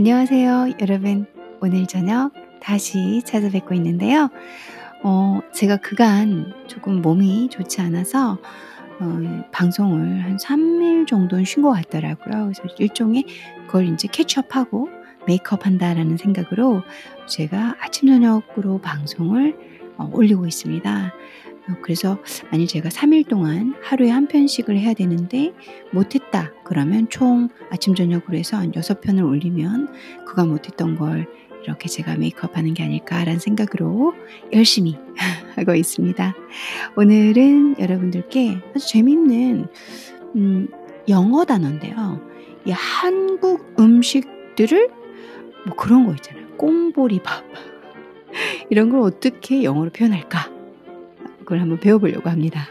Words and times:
안녕하세요, 0.00 0.76
여러분. 0.80 1.26
오늘 1.60 1.86
저녁 1.86 2.32
다시 2.58 3.20
찾아뵙고 3.22 3.74
있는데요. 3.74 4.30
어, 5.02 5.40
제가 5.52 5.76
그간 5.76 6.54
조금 6.68 7.02
몸이 7.02 7.50
좋지 7.50 7.82
않아서 7.82 8.38
어, 8.98 9.44
방송을 9.52 10.24
한 10.24 10.38
3일 10.38 11.06
정도는 11.06 11.44
쉰 11.44 11.62
것 11.62 11.72
같더라고요. 11.72 12.44
그래서 12.44 12.62
일종의 12.78 13.26
그걸 13.66 13.88
이제 13.88 14.08
캐치업하고 14.10 14.88
메이크업 15.26 15.66
한다라는 15.66 16.16
생각으로 16.16 16.80
제가 17.26 17.76
아침 17.80 18.08
저녁으로 18.08 18.78
방송을 18.78 19.54
어, 19.98 20.08
올리고 20.14 20.46
있습니다. 20.46 21.12
어, 21.68 21.74
그래서 21.82 22.18
만일 22.50 22.66
제가 22.66 22.88
3일 22.88 23.28
동안 23.28 23.74
하루에 23.82 24.10
한 24.10 24.26
편씩을 24.26 24.78
해야 24.78 24.94
되는데 24.94 25.52
못했다 25.92 26.52
그러면 26.64 27.08
총 27.08 27.48
아침 27.70 27.94
저녁으로 27.94 28.36
해서 28.36 28.56
한 28.56 28.72
6편을 28.72 29.26
올리면 29.26 29.92
그가 30.26 30.44
못했던 30.44 30.96
걸 30.96 31.26
이렇게 31.64 31.88
제가 31.88 32.16
메이크업 32.16 32.56
하는 32.56 32.74
게 32.74 32.82
아닐까라는 32.82 33.38
생각으로 33.38 34.14
열심히 34.52 34.98
하고 35.56 35.74
있습니다. 35.74 36.34
오늘은 36.96 37.78
여러분들께 37.78 38.60
아주 38.74 38.88
재밌는 38.88 39.66
음, 40.36 40.68
영어 41.08 41.44
단어인데요. 41.44 42.20
이 42.64 42.70
한국 42.70 43.74
음식들을 43.78 44.90
뭐 45.66 45.76
그런 45.76 46.06
거 46.06 46.14
있잖아요. 46.14 46.46
꽁보리밥 46.56 47.44
이런 48.70 48.90
걸 48.90 49.00
어떻게 49.00 49.64
영어로 49.64 49.90
표현할까? 49.90 50.49
그걸 51.50 51.62
한번 51.62 51.80
배워보려고 51.80 52.30
합니다. 52.30 52.68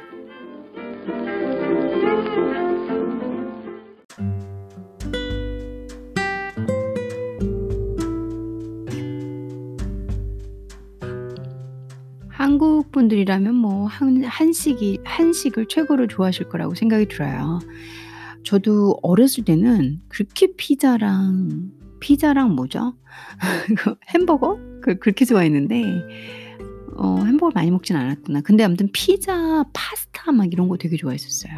한국 12.30 12.90
분들이라면 12.94 13.54
뭐 13.54 13.86
한, 13.86 14.24
한식이 14.24 15.00
한식을 15.04 15.66
최고로 15.66 16.08
좋아하실 16.08 16.48
거라고 16.48 16.74
생각이 16.74 17.10
들어요. 17.10 17.60
저도 18.46 18.98
어렸을 19.02 19.44
때는 19.44 20.00
그렇게 20.08 20.54
피자랑 20.56 21.74
피자랑 22.00 22.56
뭐죠? 22.56 22.96
햄버거 24.08 24.58
그 24.82 24.98
그렇게 25.00 25.26
좋아했는데 25.26 26.49
어, 27.02 27.16
햄버거를 27.24 27.54
많이 27.56 27.72
먹진 27.72 27.96
않았구나. 27.96 28.42
근데 28.42 28.64
아무튼 28.66 28.90
피자, 28.92 29.64
파스타 29.74 30.34
막 30.34 30.52
이런 30.52 30.68
거 30.68 30.76
되게 30.76 30.98
좋아했었어요. 30.98 31.54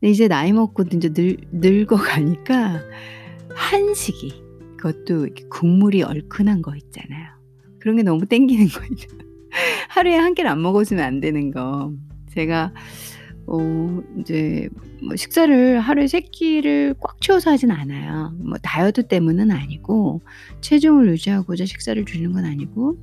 근데 0.00 0.10
이제 0.10 0.26
나이 0.26 0.52
먹고 0.52 0.84
이제 0.90 1.10
늙, 1.12 1.36
늙어가니까 1.52 2.80
한식이 3.54 4.42
그것도 4.78 5.26
이렇게 5.26 5.44
국물이 5.50 6.02
얼큰한 6.02 6.62
거 6.62 6.74
있잖아요. 6.76 7.28
그런 7.78 7.96
게 7.96 8.02
너무 8.02 8.24
땡기는 8.24 8.68
거죠. 8.68 9.08
하루에 9.90 10.16
한 10.16 10.34
끼를 10.34 10.50
안 10.50 10.62
먹어주면 10.62 11.04
안 11.04 11.20
되는 11.20 11.50
거. 11.50 11.92
제가 12.30 12.72
어, 13.46 14.02
이제 14.20 14.70
뭐 15.02 15.14
식사를 15.14 15.78
하루에 15.80 16.06
세 16.06 16.20
끼를 16.20 16.94
꽉 17.00 17.20
채워서 17.20 17.50
하진 17.50 17.70
않아요. 17.70 18.32
뭐 18.38 18.56
다이어트 18.62 19.08
때문은 19.08 19.50
아니고 19.50 20.22
체중을 20.62 21.08
유지하고자 21.08 21.66
식사를 21.66 22.02
줄이는 22.06 22.32
건 22.32 22.46
아니고 22.46 22.96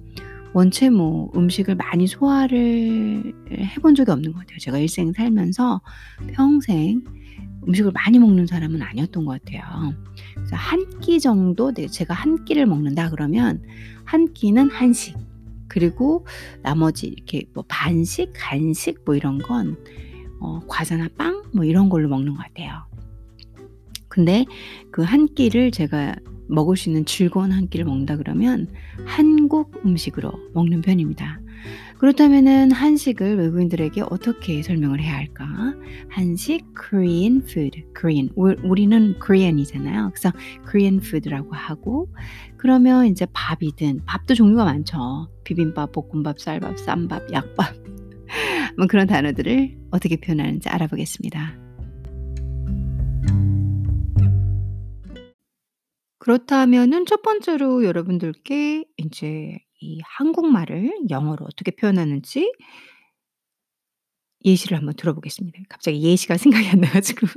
원체 0.56 0.90
뭐 0.90 1.30
음식을 1.36 1.76
많이 1.76 2.08
소화를 2.08 3.34
해본 3.52 3.94
적이 3.94 4.12
없는 4.12 4.32
것 4.32 4.40
같아요. 4.40 4.58
제가 4.60 4.78
일생 4.78 5.12
살면서 5.12 5.82
평생 6.32 7.04
음식을 7.68 7.92
많이 7.92 8.20
먹는 8.20 8.48
사람은 8.48 8.82
아니었던 8.82 9.26
것 9.26 9.44
같아요. 9.44 9.94
그래서 10.34 10.56
한 10.56 10.86
끼 11.02 11.20
정도 11.20 11.74
제가 11.74 12.14
한 12.14 12.46
끼를 12.46 12.66
먹는다 12.68 13.10
그러면 13.10 13.62
한 14.06 14.34
끼는 14.34 14.70
한식 14.72 15.18
그리고 15.68 16.26
나머지 16.64 17.08
이렇게 17.08 17.44
뭐 17.54 17.66
반식, 17.68 18.32
간식 18.34 19.04
뭐 19.06 19.14
이런 19.16 19.40
건 19.40 19.76
어, 20.40 20.62
과자나 20.68 21.10
빵 21.18 21.44
뭐 21.54 21.66
이런 21.66 21.90
걸로 21.90 22.08
먹는 22.10 22.34
것 22.34 22.40
같아요. 22.44 22.86
근데 24.08 24.46
그 24.92 25.02
한 25.04 25.28
끼를 25.28 25.72
제가 25.72 26.16
먹을 26.48 26.78
수 26.78 26.90
있는 26.90 27.06
즐거운 27.06 27.52
한 27.52 27.68
끼를 27.68 27.86
먹는다 27.86 28.18
그러면 28.18 28.68
한국 29.06 29.72
음식으로 29.86 30.32
먹는 30.54 30.82
편입니다. 30.82 31.40
그렇다면은 31.98 32.72
한식을 32.72 33.38
외국인들에게 33.38 34.02
어떻게 34.10 34.62
설명을 34.62 35.02
해야 35.02 35.16
할까? 35.16 35.48
한식 36.10 36.66
Korean 36.90 37.42
food, 37.46 37.84
Korean. 37.98 38.30
우리는 38.36 39.16
Korean이잖아요. 39.20 40.12
그래서 40.14 40.32
Korean 40.70 41.00
food라고 41.04 41.56
하고 41.56 42.10
그러면 42.58 43.08
이제 43.08 43.26
밥이든 43.32 44.02
밥도 44.06 44.36
종류가 44.36 44.66
많죠. 44.66 45.30
비빔밥, 45.46 45.94
볶음밥, 45.94 46.40
쌀밥, 46.40 46.78
쌈밥, 46.80 47.32
약밥. 47.32 47.76
뭐 48.78 48.88
그런 48.88 49.08
단어들을 49.08 49.78
어떻게 49.92 50.18
표현하는지 50.18 50.68
알아보겠습니다. 50.70 51.65
그렇다면은 56.26 57.06
첫 57.06 57.22
번째로 57.22 57.86
여러분들께 57.86 58.86
인제 58.98 59.60
이 59.82 60.00
한국말을 60.04 60.92
영어로 61.12 61.46
어떻게 61.46 61.70
표현하는지 61.72 62.52
예시를 64.46 64.78
한번 64.78 64.96
들어보겠습니다. 64.96 65.60
갑자기 65.70 66.02
예시가 66.04 66.38
생각이 66.38 66.68
안 66.70 66.80
나 66.82 66.90
가지고. 66.90 67.28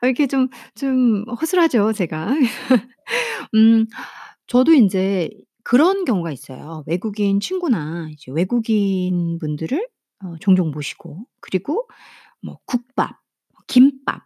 아 0.00 0.06
이렇게 0.06 0.26
좀 0.26 0.48
좀 0.74 1.24
허술하죠 1.40 1.92
제가. 1.92 2.34
음 3.54 3.86
저도 4.46 4.72
인제 4.74 5.30
그런 5.64 6.04
경우가 6.04 6.32
있어요. 6.32 6.84
외국인 6.86 7.40
친구나 7.40 8.08
이제 8.12 8.32
외국인 8.32 9.38
분들을 9.40 9.88
어 10.24 10.36
종종 10.40 10.70
모시고 10.72 11.26
그리고 11.40 11.88
뭐 12.42 12.58
국밥, 12.66 13.12
김밥, 13.68 14.22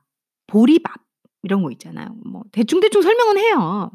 보리밥 0.48 0.94
이런 1.42 1.62
거 1.62 1.70
있잖아요. 1.72 2.08
뭐 2.24 2.42
대충대충 2.52 3.02
설명은 3.02 3.38
해요. 3.38 3.90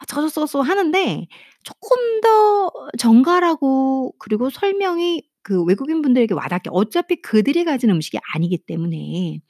아 0.00 0.04
저저저저 0.06 0.60
하는데 0.60 1.26
쪼끔 1.64 2.20
더 2.22 2.70
정갈하고 2.98 4.14
그리고 4.18 4.50
설명이 4.50 5.22
그 5.42 5.64
외국인 5.64 6.02
분들에게 6.02 6.34
와닿게 6.34 6.70
어차피 6.72 7.20
그들이 7.22 7.64
가진 7.64 7.90
음식이 7.90 8.18
아니기 8.34 8.58
때문에 8.58 9.40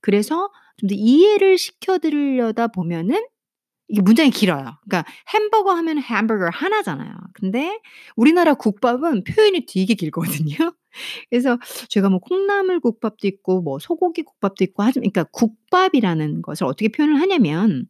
그래서 0.00 0.50
좀 0.78 0.88
더 0.88 0.94
이해를 0.96 1.58
시켜 1.58 1.98
드리려다 1.98 2.68
보면은 2.68 3.24
이게 3.88 4.00
문장이 4.00 4.30
길어요. 4.30 4.78
그러니까 4.88 5.04
햄버거 5.34 5.72
하면은 5.74 6.02
햄버거 6.02 6.48
하나잖아요. 6.52 7.12
근데 7.34 7.80
우리나라 8.16 8.54
국밥은 8.54 9.24
표현이 9.24 9.66
되게 9.66 9.94
길거든요. 9.94 10.56
그래서 11.30 11.58
제가 11.88 12.08
뭐 12.08 12.18
콩나물 12.20 12.80
국밥도 12.80 13.26
있고 13.28 13.62
뭐 13.62 13.78
소고기 13.78 14.22
국밥도 14.22 14.64
있고 14.64 14.82
하지만 14.82 15.10
그러니까 15.10 15.24
국밥이라는 15.32 16.42
것을 16.42 16.66
어떻게 16.66 16.88
표현을 16.88 17.20
하냐면 17.20 17.86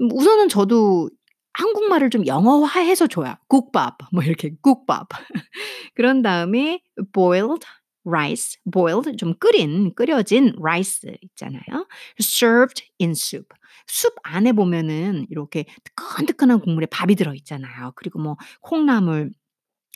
음 0.00 0.08
우선은 0.12 0.48
저도 0.48 1.10
한국말을 1.54 2.10
좀 2.10 2.26
영어화해서 2.26 3.06
줘요. 3.06 3.34
국밥 3.48 3.98
뭐 4.12 4.22
이렇게 4.22 4.52
국밥. 4.62 5.08
그런 5.94 6.22
다음에 6.22 6.82
boiled 7.12 7.66
rice, 8.04 8.58
boiled 8.70 9.16
좀 9.16 9.34
끓인 9.38 9.94
끓여진 9.94 10.54
rice 10.60 11.10
있잖아요. 11.22 11.86
served 12.20 12.82
in 13.00 13.12
soup. 13.12 13.48
숲 13.86 14.14
안에 14.22 14.52
보면은 14.52 15.26
이렇게 15.30 15.64
뜨끈뜨끈한 15.84 16.60
국물에 16.60 16.86
밥이 16.86 17.14
들어 17.16 17.34
있잖아요. 17.34 17.92
그리고 17.96 18.18
뭐 18.20 18.36
콩나물 18.62 19.30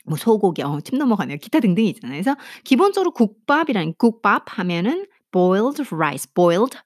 뭐 0.05 0.17
소고기 0.17 0.61
어 0.63 0.79
침 0.81 0.97
넘어가네요. 0.99 1.37
기타 1.37 1.59
등등이 1.59 1.89
있잖아요. 1.89 2.21
그래서 2.21 2.35
기본적으로 2.63 3.11
국밥이라는 3.11 3.95
국밥 3.97 4.43
하면은 4.59 5.05
boiled 5.31 5.83
rice, 5.93 6.27
boiled 6.33 6.77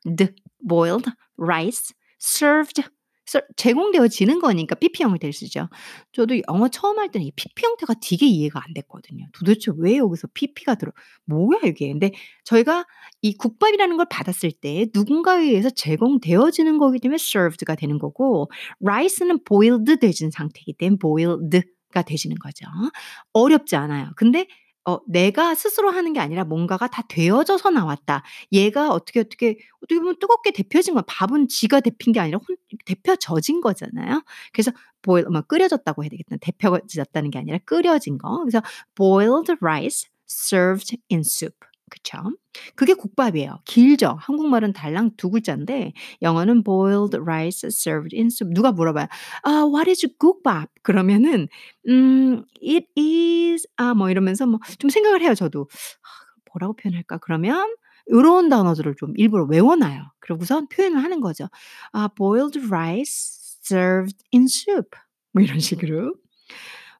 boiled 0.68 1.10
rice 1.38 1.94
served 2.22 2.84
제공되어지는 3.56 4.40
거니까 4.40 4.76
PP 4.76 5.04
형태를 5.04 5.34
쓰죠. 5.34 5.70
저도 6.12 6.36
영어 6.50 6.68
처음 6.68 7.00
할 7.00 7.10
때는 7.10 7.28
이 7.28 7.32
PP 7.32 7.66
형태가 7.66 7.96
되게 8.02 8.26
이해가 8.26 8.62
안 8.64 8.74
됐거든요. 8.74 9.26
도대체 9.34 9.72
왜 9.78 9.98
여기서 9.98 10.28
PP가 10.34 10.76
들어 10.76 10.92
뭐야 11.26 11.60
이게. 11.66 11.92
근데 11.92 12.12
저희가 12.44 12.86
이 13.22 13.36
국밥이라는 13.38 13.98
걸 13.98 14.06
받았을 14.10 14.52
때 14.52 14.88
누군가에 14.94 15.44
의해서 15.44 15.70
제공되어지는 15.70 16.78
거기 16.78 17.00
때문에 17.00 17.16
served가 17.16 17.76
되는 17.76 18.00
거고 18.00 18.50
rice는 18.84 19.44
boiled 19.46 19.98
되진 20.00 20.32
상태이기 20.32 20.74
때문에 20.74 20.98
boiled가 21.00 22.02
되시는 22.06 22.38
거죠. 22.38 22.66
어렵지 23.34 23.76
않아요. 23.76 24.12
근데 24.16 24.48
어 24.86 25.00
내가 25.08 25.54
스스로 25.56 25.92
하는 25.92 26.14
게 26.14 26.20
아니라 26.20 26.44
뭔가가 26.44 26.88
다 26.88 27.04
되어져서 27.08 27.70
나왔다. 27.72 28.24
얘가 28.52 28.90
어떻게, 28.90 29.20
어떻게 29.20 29.58
어떻게 29.82 30.00
보면 30.00 30.18
뜨겁게 30.20 30.52
데펴진 30.52 30.96
거야. 30.96 31.04
밥은 31.08 31.48
지가 31.48 31.82
데핀 31.82 32.14
게 32.14 32.20
아니라 32.20 32.40
혼 32.48 32.56
데펴져진 32.86 33.62
거잖아요. 33.62 34.24
그래서 34.54 34.72
boil 35.04 35.28
뭐 35.32 35.42
끓여졌다고 35.42 36.04
해야 36.04 36.10
되겠다. 36.10 36.38
데펴졌다는 36.42 37.30
게 37.32 37.40
아니라 37.40 37.60
끓여진 37.66 38.18
거. 38.18 38.40
그래서 38.40 38.62
boiled 38.96 39.54
rice 39.62 40.10
served 40.28 40.98
in 41.12 41.22
soup. 41.22 41.56
그쵸? 41.92 42.18
그게 42.76 42.94
국밥이에요. 42.96 43.60
길죠. 43.66 44.18
한국말은 44.22 44.74
달랑 44.74 45.12
두 45.18 45.30
글자인데 45.30 45.94
영어는 46.24 46.64
boiled 46.64 47.18
rice 47.18 47.68
served 47.70 48.16
in 48.16 48.28
soup. 48.28 48.54
누가 48.56 48.72
물어봐요. 48.72 49.08
"아 49.44 49.50
what 49.66 49.90
is 49.92 50.08
국밥?" 50.18 50.70
그러면은 50.84 51.48
음 51.90 52.46
"It 52.64 52.88
is" 52.98 53.68
아 53.78 53.94
뭐 53.94 54.10
이러면서 54.10 54.48
뭐 54.48 54.60
좀 54.80 54.90
생각을 54.90 55.22
해요 55.22 55.36
저도. 55.36 55.68
'아 55.72 56.08
뭐라고 56.54 56.76
표현할까?' 56.76 57.20
그러면 57.20 57.76
요런 58.12 58.50
단어들을 58.50 58.96
좀 59.00 59.14
일부러 59.18 59.46
외워 59.46 59.76
놔요. 59.76 60.04
그러고선 60.20 60.68
표현을 60.70 61.04
하는 61.04 61.22
거죠. 61.22 61.48
아 61.94 62.10
"boiled 62.18 62.60
rice 62.68 63.60
served 63.66 64.18
in 64.34 64.46
soup." 64.46 64.90
뭐 65.34 65.44
이런 65.44 65.60
식으로. 65.60 66.16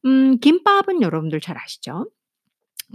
음 0.06 0.40
김밥은 0.40 1.02
여러분들 1.04 1.42
잘 1.42 1.58
아시죠? 1.60 2.08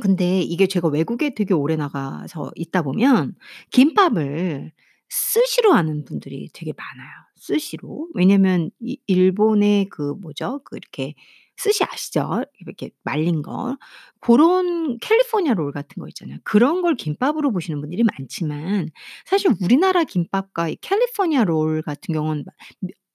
근데 0.01 0.41
이게 0.41 0.67
제가 0.67 0.89
외국에 0.89 1.35
되게 1.35 1.55
오래 1.55 1.77
나가서 1.77 2.53
있다 2.57 2.83
보면 2.83 3.35
김밥을 3.71 4.73
스시로 5.09 5.73
하는 5.73 6.05
분들이 6.05 6.49
되게 6.53 6.73
많아요. 6.77 7.11
스시로. 7.37 8.09
왜냐면 8.15 8.71
이 8.81 8.99
일본의 9.07 9.89
그 9.91 10.15
뭐죠? 10.21 10.61
그 10.65 10.77
이렇게 10.77 11.15
스시 11.57 11.85
아시죠? 11.85 12.43
이렇게 12.61 12.91
말린 13.05 13.43
거. 13.43 13.79
고런 14.21 14.99
캘리포니아 14.99 15.55
롤 15.55 15.73
같은 15.73 16.01
거 16.01 16.09
있잖아요. 16.09 16.39
그런 16.45 16.83
걸 16.83 16.97
김밥으로 16.97 17.53
보시는 17.53 17.81
분들이 17.81 18.03
많지만 18.03 18.91
사실 19.25 19.53
우리나라 19.63 20.05
김밥과 20.05 20.69
이 20.71 20.77
캘리포니아 20.81 21.45
롤 21.45 21.83
같은 21.83 22.13
경우는 22.15 22.45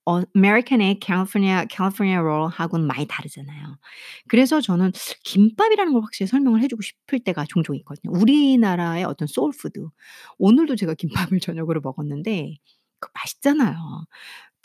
어 0.05 0.21
American의 0.35 0.99
캘리포니아 0.99 1.65
캘리포니아 1.65 2.19
롤하고는 2.21 2.87
많이 2.87 3.05
다르잖아요. 3.07 3.77
그래서 4.27 4.59
저는 4.61 4.91
김밥이라는 5.23 5.93
걸 5.93 6.01
확실히 6.03 6.27
설명을 6.27 6.61
해 6.61 6.67
주고 6.67 6.81
싶을 6.81 7.19
때가 7.19 7.45
종종 7.47 7.75
있거든요. 7.77 8.11
우리나라의 8.19 9.03
어떤 9.03 9.27
soul 9.27 9.51
food. 9.57 9.87
오늘도 10.39 10.75
제가 10.75 10.95
김밥을 10.95 11.39
저녁으로 11.41 11.81
먹었는데 11.81 12.55
그 12.99 13.09
맛있잖아요. 13.13 13.75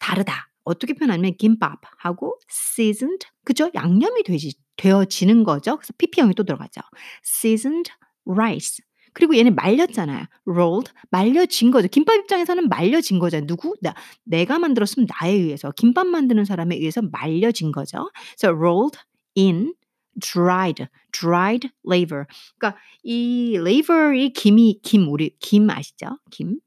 다르다. 0.01 0.51
어떻게 0.65 0.95
표현하냐면 0.95 1.37
김밥하고 1.37 2.39
seasoned 2.51 3.27
그죠? 3.45 3.71
양념이 3.75 4.25
되지 4.25 4.55
되어지는 4.77 5.45
거죠. 5.45 5.77
그래서 5.77 5.93
pp형이 5.99 6.35
또 6.35 6.45
들어가죠. 6.45 6.81
seasoned 7.25 7.91
rice. 8.27 8.85
그리고 9.17 9.35
얘는 9.35 9.55
말렸잖아요. 9.55 10.27
rolled 10.47 10.93
말려진 11.11 11.71
거죠. 11.71 11.89
김밥 11.89 12.17
입장에서는 12.17 12.69
말려진 12.69 13.19
거잖아요. 13.19 13.47
누구? 13.47 13.75
나 13.81 13.95
내가 14.25 14.59
만들었으면 14.59 15.09
나에 15.09 15.33
의해서 15.33 15.71
김밥 15.71 16.07
만드는 16.07 16.45
사람에 16.45 16.77
의해서 16.77 17.01
말려진 17.01 17.73
거죠. 17.73 18.11
그래서 18.39 18.55
rolled 18.55 18.99
in 19.35 19.73
dried, 20.21 20.87
dried 21.13 21.71
laver. 21.91 22.27
그러니까 22.59 22.79
이 23.03 23.57
laver이 23.57 24.35
김이 24.35 24.81
김 24.83 25.09
우리 25.09 25.35
김 25.39 25.71
아시죠? 25.71 26.19
김. 26.31 26.59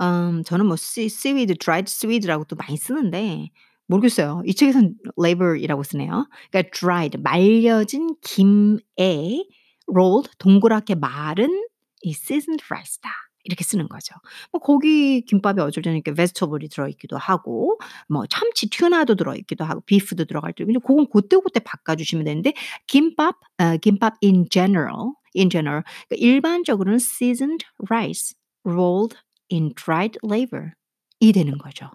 음 0.00 0.42
저는 0.46 0.64
뭐 0.64 0.74
sea 0.74 1.06
seaweed, 1.08 1.54
dried 1.58 1.90
seaweed라고 1.90 2.44
또 2.44 2.56
많이 2.56 2.78
쓰는데 2.78 3.50
모르겠어요. 3.86 4.42
이 4.46 4.54
책에선 4.54 4.94
laver이라고 5.22 5.82
쓰네요. 5.82 6.26
그러니까 6.50 6.70
dried 6.74 7.18
말려진 7.18 8.16
김에 8.22 9.44
rolled 9.88 10.30
동그랗게 10.38 10.94
마른 10.96 11.66
이 12.02 12.10
seasoned 12.10 12.64
rice다. 12.68 13.10
이렇게 13.44 13.64
쓰는 13.64 13.88
거죠. 13.88 14.14
뭐 14.52 14.60
거기 14.60 15.22
김밥에 15.22 15.62
어쩔 15.62 15.82
때는 15.82 15.96
이렇게 15.98 16.12
vegetable이 16.12 16.68
들어 16.68 16.88
있기도 16.88 17.16
하고 17.18 17.78
뭐 18.08 18.24
참치 18.26 18.70
튜나도 18.70 19.16
들어 19.16 19.34
있기도 19.36 19.64
하고 19.64 19.80
비프도 19.80 20.26
들어갈 20.26 20.52
때도 20.52 20.66
근데 20.66 20.78
고건 20.78 21.06
고때고때 21.06 21.60
바꿔 21.60 21.96
주시면 21.96 22.24
되는데 22.24 22.52
김밥 22.86 23.40
어 23.58 23.76
김밥 23.78 24.14
in 24.22 24.46
general 24.48 25.14
in 25.36 25.50
general 25.50 25.82
그러니까 26.08 26.24
일반적으로는 26.24 26.96
seasoned 26.98 27.66
rice 27.90 28.36
rolled 28.64 29.16
in 29.50 29.72
dried 29.74 30.18
laver 30.24 30.74
이 31.22 31.32
되는 31.32 31.56
거죠. 31.58 31.88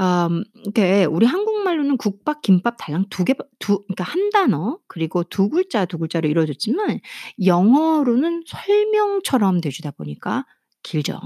음 0.00 0.44
이렇게 0.64 1.04
우리 1.04 1.26
한국말로는 1.26 1.96
국밥, 1.98 2.42
김밥 2.42 2.76
달랑 2.78 3.06
두 3.10 3.24
개 3.24 3.34
두 3.58 3.82
그러니까 3.84 4.04
한 4.04 4.30
단어 4.30 4.78
그리고 4.88 5.24
두 5.24 5.48
글자, 5.50 5.84
두 5.86 5.98
글자로 5.98 6.28
이루어졌지만 6.28 7.00
영어로는 7.44 8.44
설명처럼 8.46 9.60
되주다 9.60 9.92
보니까 9.92 10.44
길죠. 10.82 11.18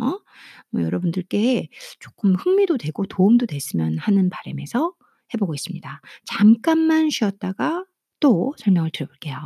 뭐 0.70 0.82
여러분들께 0.82 1.68
조금 2.00 2.34
흥미도 2.34 2.78
되고 2.78 3.06
도움도 3.06 3.46
됐으면 3.46 3.98
하는 3.98 4.30
바람에서 4.30 4.92
해 5.34 5.38
보고 5.38 5.54
있습니다. 5.54 6.00
잠깐만 6.24 7.10
쉬었다가 7.10 7.84
또 8.20 8.54
설명을 8.58 8.90
드려 8.92 9.06
볼게요. 9.06 9.36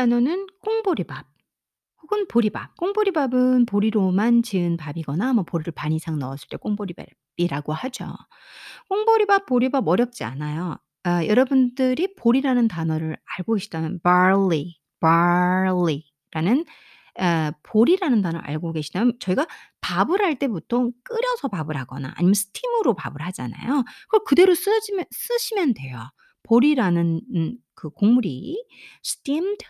단어는 0.00 0.46
꽁보리밥 0.60 1.26
혹은 2.02 2.26
보리밥. 2.26 2.74
꽁보리밥은 2.76 3.66
보리로만 3.66 4.42
지은 4.42 4.78
밥이거나 4.78 5.34
뭐 5.34 5.44
보리를 5.44 5.70
반 5.74 5.92
이상 5.92 6.18
넣었을 6.18 6.48
때 6.48 6.56
꽁보리밥이라고 6.56 7.72
하죠. 7.74 8.06
꽁보리밥, 8.88 9.44
보리밥 9.44 9.86
어렵지 9.86 10.24
않아요. 10.24 10.78
아 11.02 11.26
여러분들이 11.26 12.14
보리라는 12.14 12.68
단어를 12.68 13.18
알고 13.38 13.54
계시다면 13.54 14.00
barley, 14.02 14.76
barley라는 15.00 16.64
아 17.18 17.52
보리라는 17.62 18.22
단어를 18.22 18.48
알고 18.48 18.72
계시다면 18.72 19.14
저희가 19.20 19.46
밥을 19.82 20.22
할 20.22 20.38
때 20.38 20.48
보통 20.48 20.92
끓여서 21.04 21.48
밥을 21.48 21.76
하거나 21.76 22.14
아니면 22.16 22.32
스팀으로 22.34 22.94
밥을 22.94 23.20
하잖아요. 23.22 23.84
그걸 24.08 24.24
그대로 24.24 24.54
쓰지면 24.54 25.04
쓰시면 25.10 25.74
돼요. 25.74 26.10
보리라는 26.44 27.20
음 27.34 27.56
그 27.80 27.88
곡물이 27.88 28.62
steamed 29.02 29.64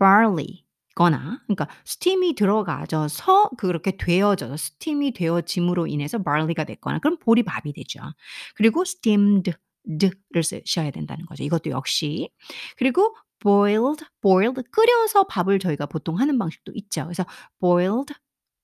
barley 0.00 0.64
거나 0.96 1.40
그러니까 1.46 1.68
스팀이 1.84 2.34
들어가져서 2.34 3.50
그렇게 3.58 3.96
되어져서 3.96 4.56
스팀이 4.56 5.12
되어짐으로 5.12 5.86
인해서 5.86 6.18
barley가 6.18 6.64
됐거나 6.64 6.98
그럼 6.98 7.18
보리밥이 7.18 7.72
되죠. 7.74 8.00
그리고 8.56 8.82
steamed 8.82 9.52
를 10.32 10.42
쓰셔야 10.42 10.90
된다는 10.90 11.24
거죠. 11.26 11.42
이것도 11.42 11.70
역시. 11.70 12.30
그리고 12.76 13.16
boiled, 13.40 14.04
boiled 14.20 14.62
끓여서 14.70 15.24
밥을 15.24 15.58
저희가 15.58 15.86
보통 15.86 16.18
하는 16.18 16.38
방식도 16.38 16.72
있죠. 16.74 17.04
그래서 17.04 17.24
boiled 17.60 18.14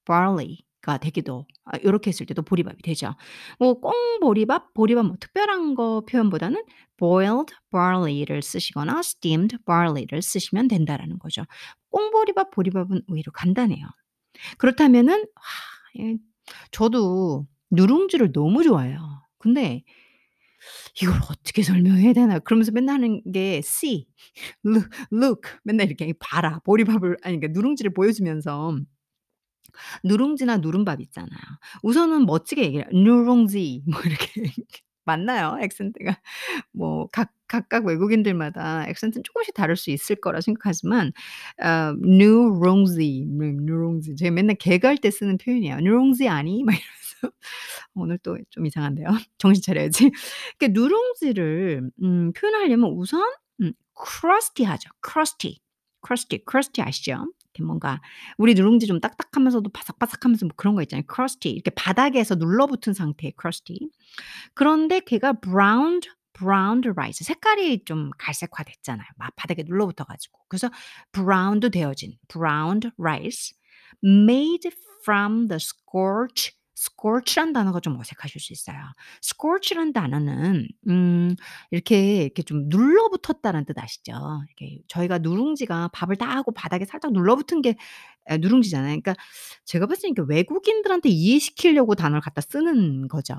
barley 0.06 0.58
가 0.82 0.98
되기도 0.98 1.46
아 1.64 1.78
요렇게 1.84 2.08
했을 2.10 2.26
때도 2.26 2.42
보리밥이 2.42 2.78
되죠. 2.82 3.14
뭐 3.58 3.80
꽁보리밥, 3.80 4.72
보리밥 4.74 5.06
뭐 5.06 5.16
특별한 5.20 5.74
거 5.74 6.02
표현보다는 6.08 6.64
boiled 6.98 7.52
barley를 7.72 8.42
쓰시거나 8.42 9.00
steamed 9.00 9.58
barley를 9.66 10.22
쓰시면 10.22 10.68
된다라는 10.68 11.18
거죠. 11.18 11.44
꽁보리밥, 11.90 12.50
보리밥은 12.52 13.02
의외로 13.08 13.32
간단해요. 13.32 13.86
그렇다면은 14.58 15.26
와예 15.98 16.16
저도 16.72 17.46
누룽지를 17.72 18.32
너무 18.32 18.64
좋아해요. 18.64 19.00
근데 19.38 19.84
'이걸 21.02 21.14
어떻게 21.30 21.62
설명해야 21.62 22.12
되나?' 22.12 22.38
그러면서 22.40 22.72
맨날 22.72 22.96
하는 22.96 23.22
게 23.32 23.58
see, 23.58 24.06
look 24.66 24.88
look 25.12 25.42
맨날 25.64 25.86
이렇게 25.88 26.12
봐라. 26.20 26.60
보리밥을 26.64 27.16
아니 27.22 27.38
그러니까 27.40 27.58
누룽지를 27.58 27.92
보여주면서 27.94 28.76
누룽지나 30.04 30.58
누른밥 30.58 31.00
있잖아요. 31.02 31.40
우선은 31.82 32.26
멋지게 32.26 32.64
얘기를 32.64 32.84
해요. 32.86 32.90
누룽지 33.02 33.82
뭐 33.90 34.00
이렇게 34.04 34.50
맞나요? 35.04 35.58
액센트가 35.62 36.18
뭐 36.72 37.08
각 37.12 37.32
각각 37.48 37.84
외국인들마다 37.86 38.86
액센트는 38.88 39.22
쪼끔씩 39.24 39.54
다를 39.54 39.76
수 39.76 39.90
있을 39.92 40.16
거라 40.16 40.40
생각하지만 40.40 41.12
어 41.62 41.94
누룽지 42.00 43.26
네 43.28 43.52
누룽지 43.56 44.16
제가 44.16 44.32
맨날 44.32 44.56
개그할 44.56 44.98
때 44.98 45.10
쓰는 45.12 45.38
표현이에요. 45.38 45.78
"누룽지 45.80 46.28
아니?" 46.28 46.64
막 46.66 46.72
이러면서 46.74 47.36
오늘 47.94 48.18
또 48.18 48.36
좀 48.50 48.66
이상한데요. 48.66 49.08
정신 49.38 49.62
차려야지. 49.62 50.10
그 50.58 50.66
누룽지를 50.72 51.90
음 52.02 52.32
표현하려면 52.34 52.90
우선 52.92 53.22
음 53.62 53.72
crusty하죠. 53.96 54.90
crusty, 55.06 55.58
crusty, 56.06 56.42
crusty 56.50 56.86
아시죠? 56.86 57.26
이렇게 57.56 57.64
뭔가 57.64 58.00
우리 58.36 58.54
누룽지 58.54 58.86
좀 58.86 59.00
딱딱하면서도 59.00 59.70
바삭바삭하면서 59.70 60.46
뭐 60.46 60.52
그런 60.56 60.74
거 60.74 60.82
있잖아요. 60.82 61.04
crusty 61.12 61.54
이렇게 61.54 61.70
바닥에서 61.70 62.34
눌러붙은 62.34 62.92
상태의 62.92 63.32
crusty. 63.40 63.90
그런데 64.54 65.00
걔가 65.00 65.32
browned 65.34 66.08
browned 66.34 66.88
rice 66.90 67.24
색깔이 67.24 67.84
좀 67.84 68.10
갈색화 68.18 68.62
됐잖아요. 68.64 69.06
막 69.16 69.34
바닥에 69.36 69.62
눌러붙어 69.66 70.04
가지고. 70.04 70.40
그래서 70.48 70.70
browned 71.12 71.70
되어진 71.70 72.18
browned 72.28 72.90
rice 72.98 73.56
made 74.04 74.70
from 75.02 75.48
the 75.48 75.56
scorched 75.56 76.56
scorch란 76.76 77.52
단어가 77.52 77.80
좀 77.80 77.98
어색하실 77.98 78.40
수 78.40 78.52
있어요. 78.52 78.76
scorch란 79.22 79.92
단어는 79.92 80.68
음 80.88 81.34
이렇게, 81.70 82.22
이렇게 82.24 82.42
좀 82.42 82.68
눌러붙었다는 82.68 83.64
뜻 83.64 83.78
아시죠? 83.78 84.12
이렇게 84.48 84.82
저희가 84.88 85.18
누룽지가 85.18 85.88
밥을 85.92 86.16
다 86.16 86.26
하고 86.28 86.52
바닥에 86.52 86.84
살짝 86.84 87.12
눌러붙은 87.12 87.62
게 87.62 87.76
에 88.28 88.38
누룽지잖아요. 88.38 89.00
그러니까 89.00 89.14
제가 89.64 89.86
봤을 89.86 90.12
때 90.14 90.22
외국인들한테 90.26 91.08
이해시키려고 91.08 91.94
단어를 91.94 92.20
갖다 92.20 92.40
쓰는 92.40 93.08
거죠. 93.08 93.34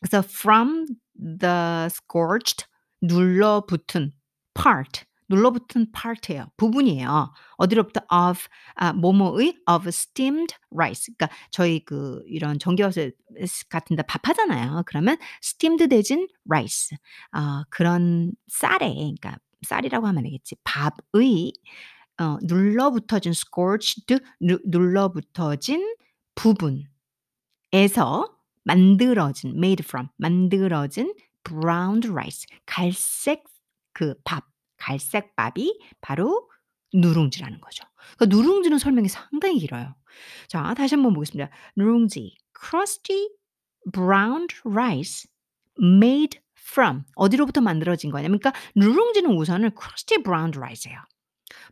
그래서 0.00 0.18
from 0.26 0.86
the 1.16 1.86
scorched 1.86 2.66
눌러붙은 3.02 4.12
part 4.54 5.04
눌러붙은 5.28 5.92
part예요. 5.92 6.46
부분이에요. 6.56 7.32
어디로부터 7.56 8.00
of 8.10 8.46
아 8.74 8.92
뭐뭐의 8.92 9.56
of 9.70 9.88
steamed 9.88 10.54
rice. 10.70 11.14
그러니까 11.16 11.36
저희 11.50 11.84
그 11.84 12.22
이런 12.26 12.58
전기밥솥 12.58 13.14
같은 13.68 13.96
데 13.96 14.02
밥하잖아요. 14.02 14.82
그러면 14.86 15.16
steamed 15.42 15.88
데진 15.88 16.28
rice. 16.48 16.96
어 17.32 17.64
그런 17.70 18.32
쌀에 18.48 18.92
그러니까 18.94 19.38
쌀이라고 19.62 20.06
하면 20.06 20.24
되겠지. 20.24 20.56
밥의 20.64 21.52
어 22.20 22.38
눌러붙어진 22.42 23.32
scorched 23.32 24.18
누 24.40 24.58
눌러붙어진 24.66 25.96
부분에서 26.34 26.84
만들어진 28.64 29.50
made 29.56 29.84
from 29.84 30.08
만들어진 30.16 31.14
browned 31.44 32.08
rice 32.10 32.46
갈색 32.66 33.44
그 33.92 34.14
밥, 34.24 34.44
갈색밥이 34.84 35.78
바로 36.00 36.50
누룽지라는 36.92 37.60
거죠. 37.60 37.84
그 38.18 38.24
누룽지는 38.24 38.78
설명이 38.78 39.08
상당히 39.08 39.58
길어요. 39.58 39.94
자 40.48 40.74
다시 40.74 40.94
한번 40.94 41.14
보겠습니다. 41.14 41.50
누룽지 41.76 42.36
crusty 42.60 43.28
browned 43.92 44.54
rice 44.64 45.28
made 45.80 46.40
from 46.56 47.02
어디로부터 47.16 47.60
만들어진 47.60 48.10
거냐면 48.10 48.38
그러니까 48.38 48.60
누룽지는 48.76 49.30
우선은 49.30 49.70
crusty 49.78 50.22
browned 50.22 50.58
rice예요. 50.58 50.98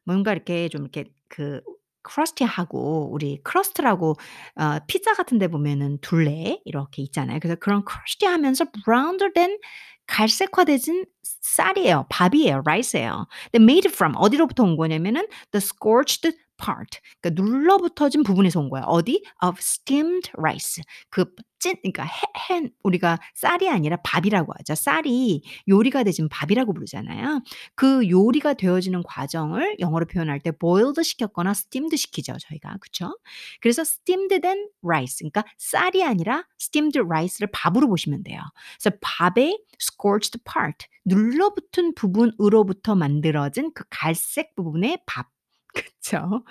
뭔가 0.04 0.32
이렇게 0.32 0.68
좀 0.68 0.82
이렇게 0.82 1.12
그 1.28 1.60
crusty하고 2.02 3.12
우리 3.12 3.40
crust라고 3.44 4.16
어 4.56 4.78
피자 4.88 5.14
같은 5.14 5.38
데 5.38 5.48
보면은 5.48 5.98
둘레 6.00 6.60
이렇게 6.64 7.02
있잖아요. 7.02 7.38
그래서 7.40 7.56
그런 7.60 7.84
crusty하면서 7.84 8.64
browner 8.84 9.32
than 9.34 9.58
갈색화되진 10.06 11.06
쌀이에요. 11.56 12.06
밥이에요. 12.08 12.62
rice예요. 12.64 13.26
근데 13.50 13.62
made 13.62 13.90
from 13.92 14.14
어디로부터 14.16 14.62
온 14.64 14.76
거냐면은 14.76 15.26
the 15.52 15.60
scorched 15.60 16.32
part 16.64 17.00
그러니까 17.20 17.42
눌러붙어진 17.42 18.22
부분에서 18.22 18.60
온 18.60 18.70
거야. 18.70 18.82
어디? 18.82 19.22
of 19.42 19.56
steamed 19.60 20.30
rice. 20.36 20.82
그 21.10 21.24
찐 21.62 21.76
그러니까 21.76 22.02
해해 22.02 22.70
우리가 22.82 23.18
쌀이 23.34 23.70
아니라 23.70 23.96
밥이라고 24.02 24.52
하죠. 24.58 24.74
쌀이 24.74 25.42
요리가 25.68 26.02
되진 26.02 26.28
밥이라고 26.28 26.74
부르잖아요. 26.74 27.40
그 27.76 28.08
요리가 28.10 28.54
되어지는 28.54 29.04
과정을 29.04 29.76
영어로 29.78 30.06
표현할 30.06 30.40
때 30.40 30.50
boiled 30.50 31.00
시켰거나 31.04 31.52
steamed 31.52 31.96
시키죠, 31.96 32.34
저희가. 32.36 32.78
그쵸? 32.80 33.16
그래서 33.60 33.82
steamed 33.82 34.40
than 34.40 34.68
rice 34.82 35.18
그러니까 35.18 35.44
쌀이 35.56 36.02
아니라 36.04 36.44
steamed 36.60 36.98
rice를 36.98 37.48
밥으로 37.52 37.86
보시면 37.88 38.24
돼요. 38.24 38.40
그래서 38.80 38.96
밥의 39.00 39.62
scorched 39.80 40.40
part 40.44 40.88
눌러붙은 41.04 41.94
부분으로부터 41.94 42.96
만들어진 42.96 43.70
그 43.72 43.84
갈색 43.88 44.56
부분의 44.56 44.98
밥. 45.06 45.28
그쵸? 45.72 46.44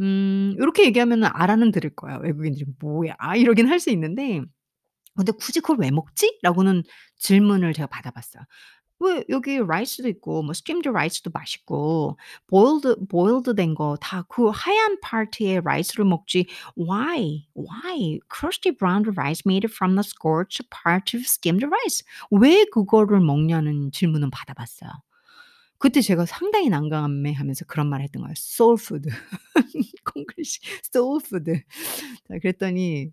음 0.00 0.54
요렇게 0.58 0.84
얘기하면은 0.86 1.28
알아는 1.32 1.72
들을 1.72 1.90
거예요. 1.94 2.18
외국인들이 2.22 2.66
"뭐야?" 2.80 3.14
이러긴 3.36 3.68
할 3.68 3.80
수 3.80 3.90
있는데 3.90 4.42
"근데 5.16 5.32
굳이 5.32 5.60
그걸 5.60 5.78
왜 5.80 5.90
먹지?"라고는 5.92 6.84
질문을 7.18 7.74
제가 7.74 7.88
받아 7.88 8.10
봤어요. 8.12 8.44
왜 9.00 9.24
여기 9.30 9.58
라이스도 9.58 10.08
있고 10.08 10.42
뭐 10.44 10.52
steamed 10.52 10.88
rice도 10.90 11.30
맛있고 11.34 12.18
boiled 12.48 12.96
boiled 13.10 13.54
된 13.56 13.74
거 13.74 13.96
다 14.00 14.24
그 14.28 14.50
하얀 14.50 14.98
파트의 15.02 15.62
라이스를 15.64 16.04
먹지 16.06 16.46
why, 16.78 17.46
why 17.56 18.20
crusty 18.32 18.76
brown 18.76 19.04
rice 19.16 19.42
made 19.46 19.68
from 19.72 19.96
the 19.96 20.04
scorched 20.04 20.68
part 20.70 21.16
of 21.16 21.24
steamed 21.26 21.64
rice 21.66 22.04
왜 22.32 22.64
그거를 22.72 23.20
먹냐는 23.20 23.92
질문은 23.92 24.30
받아 24.30 24.54
봤어요. 24.54 24.90
그때 25.78 26.00
제가 26.00 26.24
상당히 26.26 26.68
난감해하면서 26.70 27.66
그런 27.66 27.88
말을 27.88 28.04
했던 28.04 28.22
거예요. 28.22 28.32
soul 28.36 28.76
food. 28.80 29.08
콩글리시 30.04 30.60
food. 30.94 31.52
자 32.28 32.38
그랬더니 32.40 33.10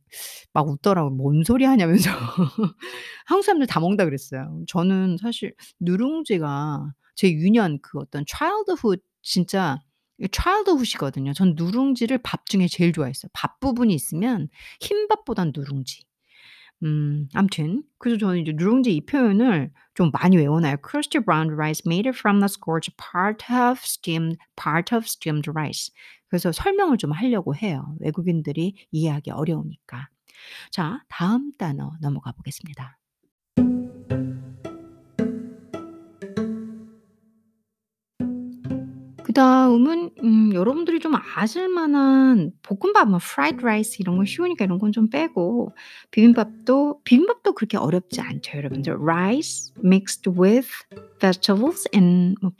막 0.54 0.68
웃더라고요. 0.70 1.12
"뭔 1.16 1.44
소리 1.44 1.66
하냐."면서. 1.66 2.10
한국 3.26 3.44
사람들 3.44 3.68
다 3.68 3.80
먹는다 3.82 4.06
그랬어요. 4.06 4.64
저는 4.68 5.18
사실 5.22 5.54
누룽지가 5.82 6.94
제 7.16 7.32
유년 7.32 7.80
그 7.82 8.00
어떤 8.00 8.26
childhood 8.28 9.02
진짜 9.24 9.80
이 10.20 10.28
childhood이거든요. 10.34 11.34
전 11.34 11.56
누룽지를 11.58 12.20
밥 12.24 12.46
중에 12.48 12.68
제일 12.70 12.94
좋아했어요. 12.94 13.30
밥 13.34 13.60
부분이 13.60 13.94
있으면 13.96 14.50
흰밥보단 14.82 15.52
누룽지. 15.56 16.04
음 16.84 17.28
아무튼 17.34 17.84
그래서 17.98 18.18
저는 18.18 18.42
이제 18.42 18.52
누룽지 18.56 18.94
이 18.96 19.06
표현을 19.06 19.72
좀 19.94 20.12
많이 20.12 20.38
외워 20.38 20.60
놔요. 20.60 20.78
crusty 20.86 21.24
brown 21.24 21.52
rice 21.52 21.82
made 21.86 22.10
from 22.10 22.40
the 22.40 22.50
scorched 22.50 22.96
part 22.98 23.46
of 23.52 23.80
steamed 23.84 24.38
part 24.56 24.94
of 24.94 25.06
steamed 25.06 25.50
rice. 25.50 25.94
그래서 26.28 26.52
설명을 26.52 26.98
좀 26.98 27.12
하려고 27.12 27.56
해요. 27.56 27.96
외국인들이 28.00 28.76
이해하기 28.92 29.32
어려우니까. 29.32 30.10
자 30.72 31.04
다음 31.10 31.54
단어 31.58 31.92
넘어가 32.02 32.32
보겠습니다. 32.34 32.98
그다음은 39.38 40.12
음 40.24 40.54
여러분들이 40.54 41.00
좀 41.00 41.14
아실 41.36 41.68
만한 41.68 42.52
볶음밥 42.62 43.10
뭐 43.10 43.18
fried 43.22 43.64
rice 43.64 43.98
이런 44.00 44.18
건 44.18 44.26
쉬우니까 44.28 44.64
이런 44.66 44.78
건 44.80 44.94
좀 44.94 45.10
빼고 45.10 45.74
비빔밥도 46.12 47.02
비빔밥도 47.04 47.54
그렇게 47.54 47.78
어렵지 47.78 48.22
않죠, 48.22 48.58
여러분들. 48.58 48.94
rice 49.02 49.74
mixed 49.84 50.30
with 50.30 50.70
vegetables 51.20 51.88
and 51.96 52.36
뭐 52.44 52.52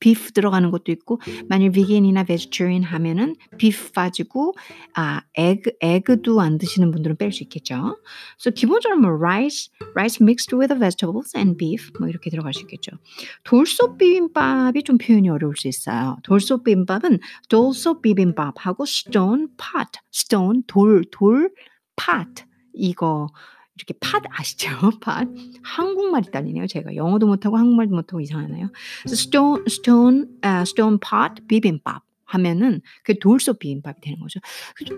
beef 0.00 0.32
들어가는 0.32 0.70
것도 0.70 0.92
있고 0.92 1.20
만일 1.48 1.70
vegan이나 1.70 2.24
vegetarian 2.24 2.82
하면은 2.82 3.36
beef 3.58 3.92
빠지고 3.92 4.54
아 4.94 5.22
egg, 5.38 5.72
egg도 5.80 6.40
안 6.40 6.58
드시는 6.58 6.90
분들은 6.90 7.16
뺄 7.16 7.32
수 7.32 7.42
있겠죠. 7.44 7.98
그래서 8.36 8.54
기본적으로 8.54 9.00
뭐 9.00 9.10
rice, 9.10 9.70
rice 9.94 10.22
mixed 10.22 10.54
with 10.54 10.74
vegetables 10.78 11.36
and 11.36 11.56
beef 11.56 11.90
뭐 11.98 12.08
이렇게 12.08 12.30
들어갈 12.30 12.52
수 12.54 12.60
있겠죠. 12.62 12.92
돌솥 13.44 13.98
비빔밥이 13.98 14.82
좀 14.82 14.98
표현이 14.98 15.28
어려울 15.28 15.56
수 15.56 15.68
있어요. 15.68 16.16
돌솥 16.22 16.64
비빔밥은 16.64 17.18
돌솥 17.48 18.02
비빔밥하고 18.02 18.84
stone 18.84 19.46
pot, 19.56 20.00
stone 20.12 20.62
돌, 20.66 21.04
돌 21.10 21.50
pot 21.96 22.44
이거 22.72 23.28
이렇게 23.76 23.94
팥 24.00 24.22
아시죠? 24.30 24.70
팥. 25.00 25.28
한국말이 25.62 26.30
딸리네요, 26.30 26.66
제가. 26.66 26.96
영어도 26.96 27.26
못하고 27.26 27.56
한국말도 27.56 27.94
못하고 27.94 28.20
이상하네요. 28.20 28.68
그래서 29.02 29.14
stone, 29.14 29.64
stone, 29.68 30.24
아 30.42 30.60
stone 30.62 30.98
pot 30.98 31.42
비빔밥 31.46 32.05
하면은 32.26 32.80
그게 33.04 33.18
돌솥 33.18 33.58
비빔밥이 33.58 33.96
되는 34.02 34.18
거죠. 34.20 34.40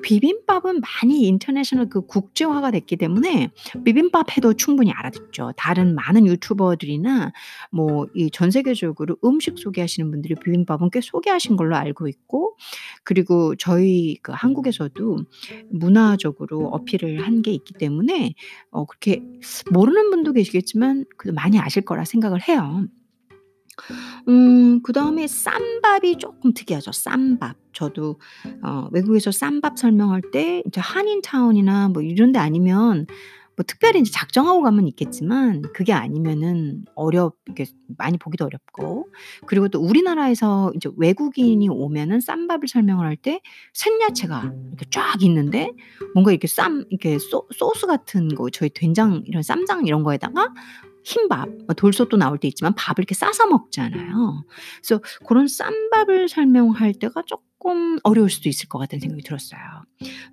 비빔밥은 0.03 0.81
많이 0.81 1.27
인터내셔널 1.27 1.89
그 1.89 2.03
국제화가 2.07 2.71
됐기 2.71 2.97
때문에 2.97 3.51
비빔밥 3.85 4.37
해도 4.37 4.55
충분히 4.55 4.91
알아듣죠. 4.93 5.53
다른 5.57 5.95
많은 5.95 6.27
유튜버들이나 6.27 7.33
뭐 7.73 8.07
이 8.15 8.31
전 8.33 8.51
세계적으로 8.51 9.17
음식 9.25 9.59
소개하시는 9.59 10.11
분들이 10.11 10.35
비빔밥은 10.35 10.91
꽤 10.91 11.01
소개하신 11.01 11.57
걸로 11.57 11.77
알고 11.77 12.09
있고 12.09 12.57
그리고 13.05 13.55
저희 13.57 14.17
그 14.23 14.33
한국에서도 14.35 15.19
문화적으로 15.71 16.69
어필을 16.69 17.21
한 17.27 17.39
게 17.43 17.53
있기 17.53 17.75
때문에 17.75 18.35
어 18.73 18.85
그렇게 18.85 19.23
모르는 19.71 20.11
분도 20.11 20.33
계시겠지만 20.33 21.05
그래도 21.17 21.35
많이 21.37 21.59
아실 21.61 21.85
거라 21.85 22.05
생각을 22.05 22.41
해요. 22.49 22.85
음 24.29 24.81
그 24.83 24.93
다음에 24.93 25.27
쌈밥이 25.27 26.17
쪼끔 26.19 26.53
특이하죠, 26.55 26.93
쌈밥. 26.93 27.57
저도 27.73 28.19
어 28.63 28.89
외국에서 28.93 29.31
쌈밥 29.33 29.79
설명할 29.79 30.23
때 30.33 30.63
이제 30.67 30.81
한인타운이나 30.81 31.89
뭐 31.91 32.03
이런 32.03 32.33
데 32.33 32.39
아니면 32.39 33.07
뭐 33.57 33.65
특별히 33.67 33.99
인제 33.99 34.13
작정하고 34.13 34.63
가면 34.63 34.87
있겠지만 34.89 35.63
그게 35.75 35.93
아니면은 35.93 36.85
어렵 36.95 37.37
이렇게 37.47 37.67
많이 37.99 38.17
보기도 38.17 38.45
어렵고 38.45 39.09
그리고 39.47 39.69
또 39.69 39.81
우리나라에서 39.81 40.73
이제 40.77 40.89
외국인이 40.97 41.69
오면은 41.69 42.21
쌈밥을 42.21 42.69
설명을 42.69 43.05
할 43.07 43.17
때 43.17 43.41
생야채가 43.75 44.53
이렇게 44.69 44.87
쫙 44.91 45.23
있는데 45.23 45.73
뭔가 46.15 46.31
이렇게 46.31 46.47
쌈 46.47 46.85
이렇게 46.91 47.19
소 47.19 47.47
소스 47.53 47.87
같은 47.89 48.29
거 48.29 48.49
저희 48.51 48.71
된장 48.71 49.23
이런 49.27 49.43
쌈장 49.43 49.87
이런 49.87 50.05
거에다가 50.05 50.55
흰밥 51.09 51.49
뭐 51.67 51.75
돌솥도 51.75 52.19
나올 52.19 52.37
때 52.39 52.49
있지만 52.49 52.75
밥을 52.75 53.01
이렇게 53.03 53.15
싸서 53.15 53.47
먹잖아요. 53.47 54.45
그래서 54.83 55.03
고런 55.25 55.49
쌈밥을 55.49 56.29
설명할 56.29 56.93
때가 56.93 57.23
쪼끔 57.27 57.99
어려울 58.03 58.29
수도 58.29 58.49
있을 58.51 58.69
것 58.69 58.79
같다는 58.79 59.01
생각이 59.01 59.23
들었어요. 59.23 59.61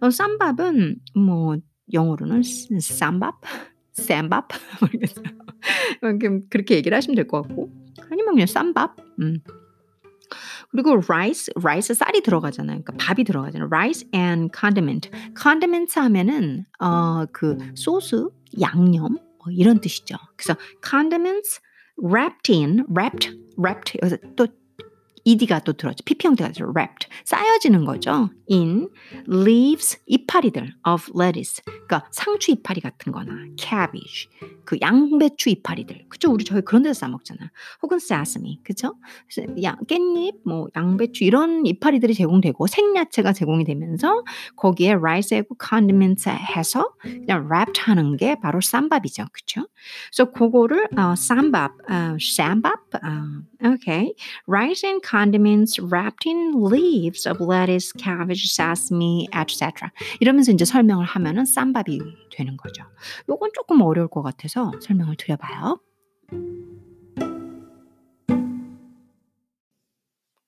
어 0.01 0.09
쌈밥은 0.09 0.97
뭐 1.15 1.55
영어로는 1.93 2.43
스 2.43 2.67
쌈밥? 2.81 3.35
쌈밥? 3.93 4.49
그 6.19 6.41
그렇게 6.49 6.75
얘기를 6.75 6.95
하시면 6.95 7.15
될 7.15 7.27
것 7.27 7.41
같고 7.43 7.69
아니면 8.11 8.33
그냥 8.33 8.47
쌈밥. 8.47 8.97
음. 9.21 9.39
그리고 10.71 10.99
rice, 11.07 11.53
rice 11.61 11.95
쌀이 11.95 12.21
들어가잖아요. 12.21 12.81
그러니까 12.83 12.93
밥이 13.05 13.23
들어가잖아요. 13.23 13.69
rice 13.71 14.09
and 14.13 14.51
condiment. 14.57 15.09
condiments 15.39 15.97
하면은 15.99 16.65
어, 16.79 17.25
그 17.31 17.57
소스, 17.75 18.27
양념 18.59 19.17
뭐 19.45 19.53
이런 19.53 19.79
뜻이죠. 19.79 20.17
그래서 20.35 20.59
condiments 20.83 21.61
wrapped 21.97 22.51
in, 22.51 22.85
wrapped, 22.89 23.31
wrapped 23.57 23.97
여기서 24.01 24.17
또 24.35 24.47
ed가 25.25 25.59
또 25.59 25.73
들어죠. 25.73 26.03
PP 26.05 26.27
형태가 26.27 26.49
되죠. 26.49 26.65
wrapped. 26.65 27.07
쌓여지는 27.25 27.85
거죠. 27.85 28.29
in 28.49 28.89
leaves 29.27 29.99
이파리들 30.05 30.75
of 30.87 31.11
lettuce. 31.19 31.63
그러니까 31.65 32.07
상추 32.11 32.51
이파리 32.51 32.81
같은 32.81 33.11
거나 33.11 33.33
cabbage. 33.57 34.29
그 34.65 34.77
양배추 34.81 35.49
이파리들. 35.49 36.05
그죠? 36.09 36.31
우리 36.31 36.43
저희 36.43 36.61
그런 36.61 36.83
데서 36.83 36.99
싸 36.99 37.07
먹잖아. 37.07 37.51
혹은 37.81 37.97
sesame. 37.97 38.61
그죠? 38.63 38.95
양, 39.63 39.77
깻잎, 39.87 40.35
뭐 40.45 40.67
양배추 40.75 41.23
이런 41.23 41.65
이파리들이 41.65 42.13
제공되고 42.13 42.67
생야채가 42.67 43.33
제공이 43.33 43.63
되면서 43.63 44.23
거기에 44.55 44.93
rice하고 44.93 45.55
condiments 45.63 46.29
해서 46.29 46.93
그냥 47.01 47.45
wrapped 47.45 47.81
하는 47.81 48.17
게 48.17 48.35
바로 48.39 48.61
쌈밥이죠. 48.61 49.25
그죠? 49.31 49.67
그래서 50.11 50.31
그거를 50.31 50.87
어, 50.97 51.15
쌈밥, 51.15 51.71
어, 51.89 52.17
쌈밥, 52.19 52.79
어, 52.95 53.69
okay. 53.73 54.13
rice 54.47 54.87
and 54.87 55.01
condiments 55.15 55.79
wrapped 55.79 56.27
in 56.27 56.51
leaves 56.55 57.25
of 57.25 57.39
lettuce, 57.39 57.93
cabbage, 57.97 58.51
sesame, 58.51 59.27
etc. 59.33 59.89
이러면서 60.19 60.51
이제 60.51 60.65
설명을 60.65 61.05
하면은 61.05 61.45
쌈밥이 61.45 61.99
되는 62.31 62.57
거죠. 62.57 62.83
요건 63.29 63.51
조금 63.53 63.81
어려울 63.81 64.09
것 64.09 64.21
같아서 64.23 64.73
설명을 64.81 65.15
드려봐요. 65.15 65.79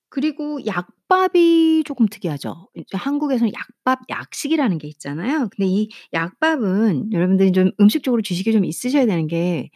그리고 0.10 0.60
약밥이 0.66 1.84
조금 1.86 2.08
특이하죠. 2.08 2.68
한국에서는 2.92 3.54
약밥, 3.54 4.00
약식이라는 4.10 4.80
게 4.80 4.88
있잖아요. 4.90 5.48
근데 5.56 5.66
이 5.68 5.90
약밥은 6.12 7.14
여러분들이 7.14 7.52
좀 7.54 7.72
음식적으로 7.80 8.22
지식이 8.22 8.52
좀 8.52 8.66
있으셔야 8.66 9.06
되는 9.06 9.28
게 9.28 9.70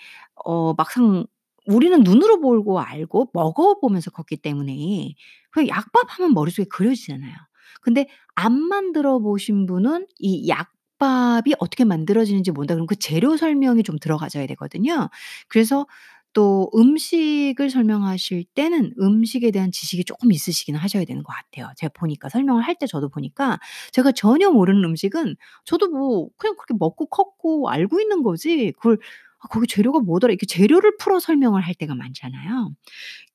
어 0.45 0.73
막상 0.73 1.25
우리는 1.67 2.03
눈으로 2.03 2.39
보고 2.41 2.79
알고 2.79 3.29
먹어보면서 3.33 4.11
컸기 4.11 4.37
때문에 4.37 5.13
그 5.51 5.67
약밥 5.67 6.05
하면 6.19 6.33
머릿속에 6.33 6.65
그려지잖아요. 6.69 7.33
근데 7.81 8.07
안 8.35 8.53
만들어 8.53 9.19
보신 9.19 9.65
분은 9.65 10.07
이 10.19 10.47
약밥이 10.49 11.55
어떻게 11.59 11.83
만들어지는지 11.85 12.51
모른다 12.51 12.73
그러면 12.75 12.87
그 12.87 12.95
재료 12.95 13.37
설명이 13.37 13.83
좀 13.83 13.97
들어가져야 13.99 14.47
되거든요. 14.47 15.09
그래서 15.47 15.87
또 16.33 16.69
음식을 16.75 17.69
설명하실 17.69 18.45
때는 18.55 18.93
음식에 19.01 19.51
대한 19.51 19.69
지식이 19.71 20.05
조금 20.05 20.31
있으시긴 20.31 20.75
하셔야 20.77 21.03
되는 21.03 21.23
것 21.23 21.33
같아요. 21.33 21.69
제가 21.75 21.91
보니까 21.93 22.29
설명을 22.29 22.63
할 22.63 22.75
때 22.79 22.87
저도 22.87 23.09
보니까 23.09 23.59
제가 23.91 24.13
전혀 24.13 24.49
모르는 24.49 24.83
음식은 24.85 25.35
저도 25.65 25.89
뭐 25.89 26.29
그냥 26.37 26.55
그렇게 26.55 26.73
먹고 26.79 27.07
컸고 27.07 27.69
알고 27.69 27.99
있는 27.99 28.23
거지 28.23 28.71
그걸' 28.77 28.97
아 29.41 29.47
거기 29.49 29.67
재료가 29.67 29.99
뭐더라.' 29.99 30.31
이렇게 30.31 30.45
재료를 30.45 30.97
풀어 30.97 31.19
설명을 31.19 31.61
할 31.61 31.73
때가 31.75 31.95
많잖아요. 31.95 32.71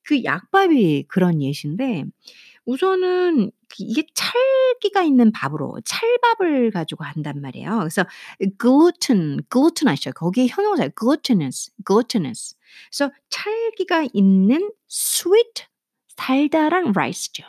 그 0.03 0.23
약밥이 0.25 1.05
그런 1.09 1.43
예시인데 1.43 2.05
우선은 2.67 3.51
그 3.69 3.77
이게 3.79 4.05
찰기가 4.15 5.03
있는 5.03 5.33
밥으로 5.33 5.81
찰밥을 5.85 6.71
가지고 6.73 7.05
한단 7.05 7.41
말이에요. 7.41 7.79
그래서 7.79 8.05
gluten, 8.59 9.39
gluten 9.51 9.89
아시죠? 9.89 10.13
거기에 10.13 10.47
형용사예요. 10.49 10.91
glutinous, 10.99 11.71
glutinous. 11.87 12.57
그래서 12.91 13.13
찰기가 13.31 14.07
있는 14.13 14.71
sweet, 14.91 15.65
달달한 16.17 16.89
rice죠. 16.95 17.45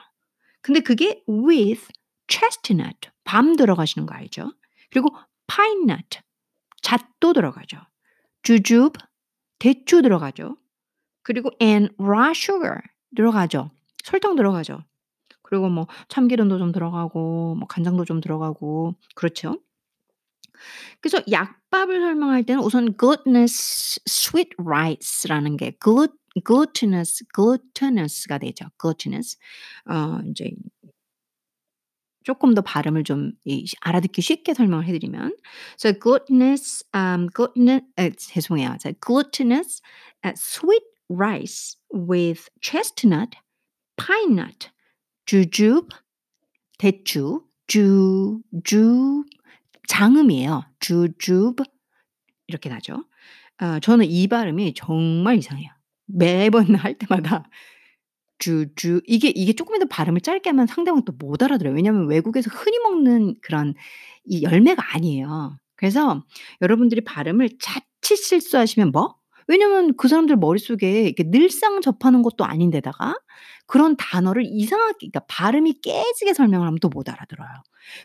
근데 0.62 0.82
그게 0.82 1.24
with 1.28 1.88
chestnut, 2.30 3.10
밤 3.24 3.56
들어가시는 3.56 4.06
거 4.06 4.14
알죠? 4.16 4.54
그리고 4.92 5.10
pine 5.48 5.84
nut, 5.84 6.20
잣도 6.82 7.34
들어가죠. 7.34 7.78
Jujube, 8.48 8.94
대추 9.60 10.02
들어가죠. 10.02 10.58
그리고 11.24 11.52
and 11.62 11.94
raw 12.00 12.32
sugar 12.32 12.80
들어가죠. 13.16 13.72
설탕 14.06 14.36
들어가죠. 14.36 14.84
그리고 15.44 15.70
뭐 15.70 15.88
참기름도 16.10 16.60
좀 16.60 16.72
들어가고 16.72 17.56
뭐 17.56 17.68
간장도 17.68 18.06
좀 18.06 18.22
들어가고 18.22 18.96
그렇죠. 19.16 19.58
그래서 21.02 21.22
약밥을 21.32 22.00
설명할 22.02 22.44
때는 22.44 22.64
우선 22.64 22.96
glutinous 22.98 24.00
sweet 24.08 24.50
rice라는 24.58 25.58
게 25.58 25.72
glut 25.84 26.14
glutinous 26.46 27.24
glutinous가 27.36 28.40
되죠. 28.40 28.66
glutinous 28.82 29.38
어 29.90 30.20
인제 30.26 30.52
조금 32.28 32.54
더 32.54 32.62
발음을 32.62 33.06
좀 33.06 33.32
이 33.46 33.66
알아듣기 33.80 34.22
쉽게 34.22 34.54
설명을 34.54 34.86
해 34.86 34.92
드리면 34.92 35.34
so 35.80 35.94
glutinous 35.94 36.84
um 36.94 37.30
gluten 37.34 37.80
에, 37.98 38.12
죄송해요. 38.12 38.76
자, 38.82 38.92
glutinous 39.00 39.82
uh, 40.26 40.34
sweet 40.36 40.84
rice 41.10 41.78
with 41.94 42.50
chestnut, 42.60 43.38
pine 43.96 44.34
nut, 44.34 44.70
jujube, 45.26 45.96
대추, 46.78 47.48
주, 47.68 48.42
주, 48.66 49.24
장음이에요. 49.88 50.66
jujube 50.82 51.64
이렇게 52.48 52.68
나죠. 52.68 53.06
어, 53.62 53.80
저는 53.80 54.06
이 54.06 54.28
발음이 54.28 54.74
정말 54.74 55.38
이상해요. 55.38 55.70
매번 56.08 56.76
할 56.76 56.98
때마다 56.98 57.50
주주 58.40 59.02
이게 59.08 59.30
이게 59.30 59.54
쪼끔이라도 59.54 59.90
발음을 59.90 60.22
짧게 60.22 60.50
하면 60.52 60.68
상대방은 60.68 61.04
또못 61.06 61.42
알아들어요. 61.44 61.74
왜냐하면 61.76 62.08
외국에서 62.08 62.50
흔히 62.54 62.80
먹는 62.80 63.36
그런 63.42 63.74
이 64.26 64.44
열매가 64.44 64.96
아니에요. 64.96 65.58
그래서 65.76 66.24
여러분들이 66.62 67.02
발음을 67.02 67.50
자칫 67.60 68.18
실수하시면 68.18 68.92
뭐? 68.92 69.16
왜냐면 69.48 69.96
그 69.98 70.08
사람들 70.08 70.36
머릿속에 70.38 71.04
이렇게 71.04 71.24
늘상 71.30 71.82
접하는 71.82 72.22
것도 72.22 72.44
아닌데다가 72.46 73.16
그런 73.66 73.96
단어를 73.98 74.44
이상하게 74.46 74.98
그러니까 75.12 75.22
발음이 75.28 75.80
깨지게 75.82 76.34
설명을 76.34 76.68
하면 76.68 76.80
또 76.82 76.90
못 76.90 77.10
알아들어요. 77.10 77.48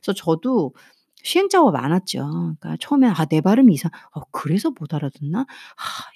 그래서 0.02 0.12
저도 0.14 0.74
시행착오가 1.22 1.70
많았죠. 1.80 2.20
그러니까 2.60 2.76
처음에 2.80 3.08
'아 3.08 3.24
내 3.26 3.40
발음이 3.40 3.72
이상 3.74 3.90
어 4.14 4.20
그래서 4.32 4.70
못 4.78 4.92
알아듣나? 4.94 5.40
아 5.40 5.44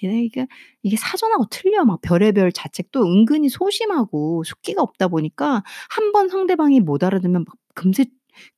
이게 0.03 0.47
이게 0.83 0.97
사전하고 0.97 1.47
틀려.' 1.51 1.85
막 1.85 2.01
별의별 2.03 2.53
자책도 2.53 3.03
은근히 3.05 3.49
소심하고 3.49 4.45
숫기가 4.45 4.83
없다 4.83 5.09
보니까 5.09 5.63
한 5.91 6.13
번 6.13 6.29
상대방이 6.29 6.81
못 6.81 7.05
알아들으면 7.05 7.45
막 7.47 7.55
금세 7.75 8.07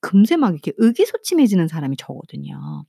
금세 0.01 0.37
막 0.37 0.53
이렇게 0.53 0.73
의기소침해지는 0.77 1.69
사람이 1.69 1.97
저거든요. 1.99 2.85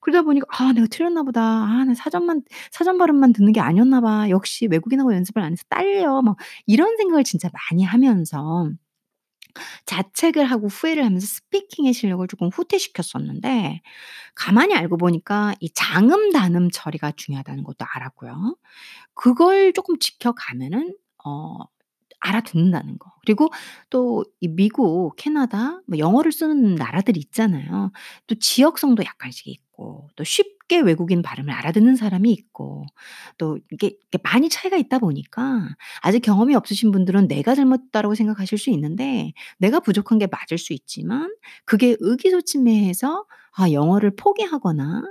그러다 0.00 0.22
보니까 0.22 0.46
'아 0.50 0.72
내가 0.72 0.86
틀렸나 0.88 1.22
보다. 1.24 1.42
아나 1.42 1.94
사전만 1.94 2.42
사전 2.72 2.98
발음만 2.98 3.32
듣는 3.32 3.52
게 3.52 3.60
아니었나 3.60 4.00
봐. 4.00 4.28
역시 4.30 4.66
외국인하고 4.70 5.14
연습을 5.14 5.42
안 5.42 5.52
해서 5.52 5.64
딸려.' 5.68 6.22
막 6.22 6.36
이런 6.66 6.96
생각을 6.96 7.24
진짜 7.24 7.50
많이 7.70 7.84
하면서 7.84 8.70
자책을 9.86 10.44
하고 10.44 10.68
후회를 10.68 11.04
하면서 11.04 11.26
스피킹의 11.26 11.92
실력을 11.94 12.26
조금 12.28 12.48
후퇴시켰었는데 12.48 13.80
가만히 14.34 14.74
알고 14.74 14.96
보니까 14.98 15.54
이 15.60 15.70
장음, 15.74 16.32
단음 16.32 16.70
처리가 16.72 17.12
중요하다는 17.16 17.64
것도 17.64 17.86
알았고요. 17.94 18.56
그걸 19.14 19.72
조금 19.74 19.98
지켜가면은 19.98 20.96
어 21.24 21.58
알아듣는다는 22.20 22.98
거. 22.98 23.10
그리고 23.24 23.48
또이 23.90 24.48
미국, 24.50 25.14
캐나다 25.16 25.80
뭐 25.86 25.98
영어를 25.98 26.32
쓰는 26.32 26.74
나라들이 26.74 27.20
있잖아요. 27.20 27.92
또 28.26 28.34
지역성도 28.34 29.04
약간씩 29.04 29.48
있고 29.48 30.08
또 30.16 30.24
쉽게 30.24 30.80
외국인 30.80 31.22
발음을 31.22 31.52
알아듣는 31.52 31.96
사람이 31.96 32.30
있고 32.32 32.84
또 33.38 33.58
이게 33.70 33.96
많이 34.22 34.48
차이가 34.48 34.76
있다 34.76 34.98
보니까 34.98 35.68
아직 36.02 36.20
경험이 36.20 36.54
없으신 36.54 36.92
분들은 36.92 37.28
내가 37.28 37.54
잘못했다라고 37.54 38.14
생각하실 38.14 38.58
수 38.58 38.70
있는데 38.70 39.32
내가 39.58 39.80
부족한 39.80 40.18
게 40.18 40.26
맞을 40.30 40.58
수 40.58 40.72
있지만 40.72 41.34
그게 41.64 41.96
의기소침해해서 42.00 43.24
아 43.56 43.72
영어를 43.72 44.14
포기하거나 44.16 45.02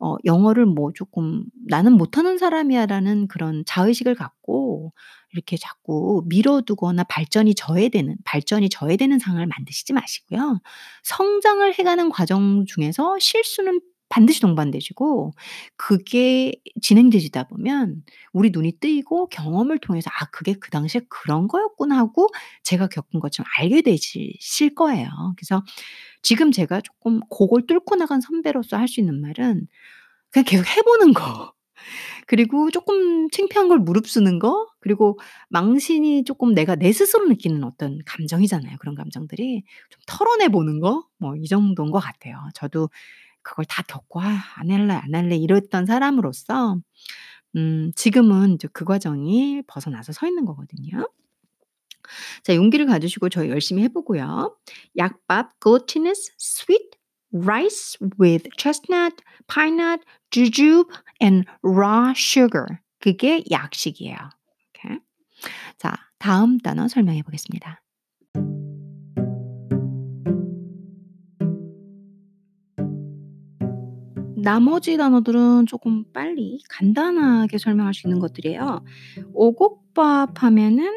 어 0.00 0.16
영어를 0.24 0.66
뭐 0.66 0.92
조금 0.94 1.44
'나는 1.68 1.92
못하는 1.92 2.38
사람이야.'라는 2.38 3.28
그런 3.28 3.64
자의식을 3.66 4.14
갖고 4.16 4.92
이렇게 5.32 5.56
자꾸 5.58 6.22
미뤄두거나 6.26 7.04
발전이 7.04 7.54
저해되는 7.54 8.16
발전이 8.24 8.70
저해되는 8.70 9.18
상황을 9.18 9.46
만드시지 9.46 9.92
마시고요. 9.92 10.60
성장을 11.04 11.78
해 11.78 11.82
가는 11.84 12.10
과정 12.10 12.64
중에서 12.66 13.18
실수는 13.20 13.80
반드시 14.10 14.40
동반되시고 14.42 15.32
그게 15.78 16.54
진행되시다 16.82 17.44
보면 17.48 18.02
우리 18.34 18.50
눈이 18.52 18.80
뜨이고 18.80 19.28
경험을 19.30 19.78
통해서 19.80 20.10
'아 20.20 20.26
그게 20.32 20.54
그 20.54 20.70
당시에 20.70 21.02
그런 21.10 21.48
거였구나.' 21.48 21.96
하고 21.98 22.28
제가 22.64 22.88
겪은 22.88 23.20
것처럼 23.20 23.46
알게 23.58 23.82
되실 23.82 24.74
거예요. 24.76 25.08
그래서 25.38 25.64
지금 26.22 26.52
제가 26.52 26.80
쪼끔 26.82 27.20
고걸 27.30 27.66
뚫고 27.66 27.96
나간 27.96 28.20
선배로서 28.20 28.76
할 28.78 28.88
수 28.88 29.00
있는 29.00 29.20
말은 29.22 29.68
그냥 30.32 30.44
계속 30.46 30.66
해 30.68 30.82
보는 30.82 31.14
거. 31.14 31.54
그리고 32.28 32.70
쪼끔 32.70 33.30
창피한 33.30 33.68
걸 33.68 33.78
무릅쓰는 33.80 34.38
거 34.40 34.66
그리고 34.80 35.18
망신이 35.50 36.24
쪼끔 36.24 36.54
내가 36.54 36.76
내 36.76 36.92
스스로 36.92 37.26
느끼는 37.28 37.64
어떤 37.64 37.98
감정이잖아요 38.06 38.76
그런 38.80 38.94
감정들이. 38.96 39.64
좀 39.90 40.00
털어내 40.06 40.48
보는 40.48 40.80
거 40.80 41.04
뭐 41.20 41.36
이 41.36 41.46
정도인 41.48 41.90
것 41.92 42.00
같아요. 42.00 42.36
저도 42.54 42.90
그걸 43.42 43.64
다 43.66 43.82
겪고 43.88 44.20
'아 44.22 44.42
안 44.56 44.70
할래, 44.70 44.94
안 44.94 45.14
할래.' 45.14 45.36
이랬던 45.36 45.86
사람으로서 45.86 46.78
음 47.56 47.92
지금은 47.96 48.54
이제 48.54 48.68
그 48.72 48.84
과정이 48.84 49.62
벗어나서 49.68 50.12
서 50.12 50.26
있는 50.28 50.44
거거든요. 50.46 51.08
자 52.44 52.54
용기를 52.54 52.86
가지시고 52.86 53.28
저희 53.28 53.50
열심히 53.50 53.82
해 53.84 53.88
보고요. 53.88 54.56
약밥 54.96 55.52
glutinous 55.62 56.30
sweet 56.40 56.98
rice 57.34 57.98
with 58.20 58.48
chestnut, 58.58 59.16
pine 59.52 59.76
nut, 59.80 60.02
jujube 60.30 60.88
and 61.22 61.46
raw 61.62 62.12
sugar. 62.16 62.78
그게 63.00 63.44
약식이에요. 63.50 64.16
오케이. 64.70 64.98
자 65.78 65.94
다음 66.18 66.58
단어 66.58 66.88
설명해 66.88 67.22
보겠습니다. 67.22 67.82
나머지 74.42 74.96
단어들은 74.96 75.66
쪼끔 75.66 76.04
빨리 76.12 76.58
간단하게 76.68 77.58
설명할 77.58 77.94
수 77.94 78.06
있는 78.06 78.18
것들이에요. 78.18 78.84
오곡밥 79.34 80.42
하면은 80.42 80.88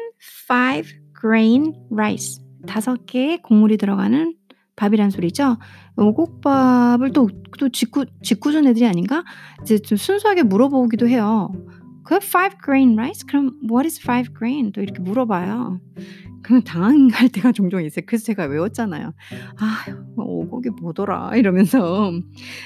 five 0.48 0.90
grain 1.20 1.74
rice 1.90 2.42
5 2.66 3.04
개의 3.06 3.42
곡물이 3.42 3.76
들어가는 3.76 4.34
밥이란 4.76 5.10
소리죠. 5.10 5.58
오곡밥을 5.96 7.12
또 7.12 7.28
또 7.58 7.68
직구 7.68 8.06
직구준 8.22 8.66
애들이 8.66 8.86
아닌가? 8.86 9.24
이제 9.62 9.78
좀 9.78 9.96
순수하게 9.96 10.42
물어보기도 10.42 11.08
해요. 11.08 11.50
그 12.04 12.16
five 12.16 12.56
grain 12.62 12.98
rice? 12.98 13.26
그럼 13.26 13.52
what 13.62 13.86
is 13.86 14.00
five 14.00 14.32
grain? 14.36 14.72
또 14.72 14.82
이렇게 14.82 15.00
물어봐요. 15.00 15.80
그럼 16.44 16.62
당황할 16.62 17.28
때가 17.32 17.52
종종 17.52 17.82
있어요. 17.82 18.04
그래서 18.06 18.24
제가 18.24 18.44
외웠잖아요. 18.44 19.12
'아 19.58 19.84
오곡이 20.16 20.70
뭐더라?' 20.80 21.36
이러면서. 21.36 22.12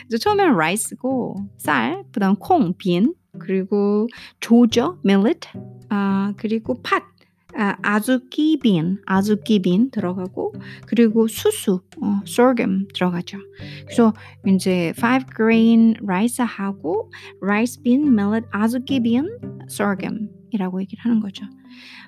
이제 0.07 0.19
처음에는 0.19 0.55
rice고 0.55 1.37
쌀, 1.57 2.05
그다음 2.13 2.37
콩 2.37 2.75
bean 2.77 3.15
그리고 3.39 4.09
조죠 4.41 4.99
millet 5.05 5.49
아 5.91 6.33
그리고 6.37 6.81
팥 6.83 7.19
아 7.57 7.77
아주키 7.83 8.61
bean, 8.61 8.99
아주키 9.07 9.61
bean 9.61 9.91
들어가고 9.91 10.55
그리고 10.87 11.27
수수 11.27 11.81
어 12.01 12.21
sorghum 12.25 12.87
들어가죠. 12.95 13.39
그래서 13.85 14.13
인제 14.47 14.93
five 14.97 15.27
grain 15.35 15.97
rice하고 16.03 17.11
rice 17.41 17.83
bean, 17.83 18.13
millet, 18.13 18.47
아주키 18.53 19.03
bean, 19.03 19.27
sorghum 19.69 20.29
이라고 20.51 20.81
얘기를 20.81 21.03
하는 21.05 21.21
거죠. 21.21 21.47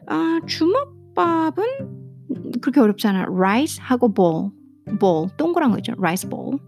아 0.06 0.40
주먹 0.46 0.99
밥은 1.24 2.61
그렇게 2.61 2.80
어렵지 2.80 3.06
않아요. 3.09 3.26
rice하고 3.28 4.12
bowl, 4.14 4.50
bowl 4.98 5.28
동그란 5.37 5.70
거 5.70 5.78
있죠. 5.78 5.92
rice 5.98 6.28
bowl. 6.28 6.59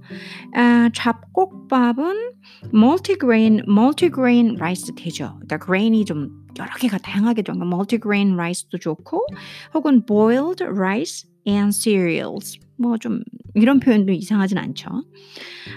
아 0.54 0.90
잡곡밥은 0.94 2.32
multigrain, 2.72 3.62
multigrain 3.66 4.56
rice 4.58 4.94
되죠. 4.94 5.38
그러니까 5.40 5.58
grain이 5.58 6.04
좀 6.04 6.30
여러 6.58 6.70
개가 6.74 6.98
다양하게 6.98 7.42
들어간 7.42 7.66
multigrain 7.68 8.34
rice도 8.34 8.78
좋고 8.78 9.26
혹은 9.74 10.04
boiled 10.04 10.62
rice 10.64 11.28
and 11.46 11.74
cereals 11.74 12.58
뭐 12.82 12.98
좀 12.98 13.22
이런 13.54 13.80
표현도 13.80 14.12
이상하진 14.12 14.58
않죠. 14.58 14.88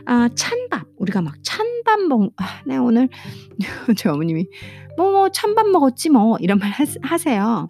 아 0.06 0.30
찬밥 0.36 0.88
우리가 0.98 1.22
막 1.22 1.36
찬밥 1.44 2.02
먹 2.08 2.32
아 2.38 2.64
네 2.66 2.78
오늘 2.78 3.10
저희 3.98 4.12
어머님이 4.14 4.48
"뭐 4.98 5.12
뭐 5.12 5.30
찬밥 5.30 5.68
먹었지 5.70 6.10
뭐." 6.10 6.38
이런 6.40 6.58
말 6.60 6.72
하세 6.72 7.00
하세요. 7.02 7.68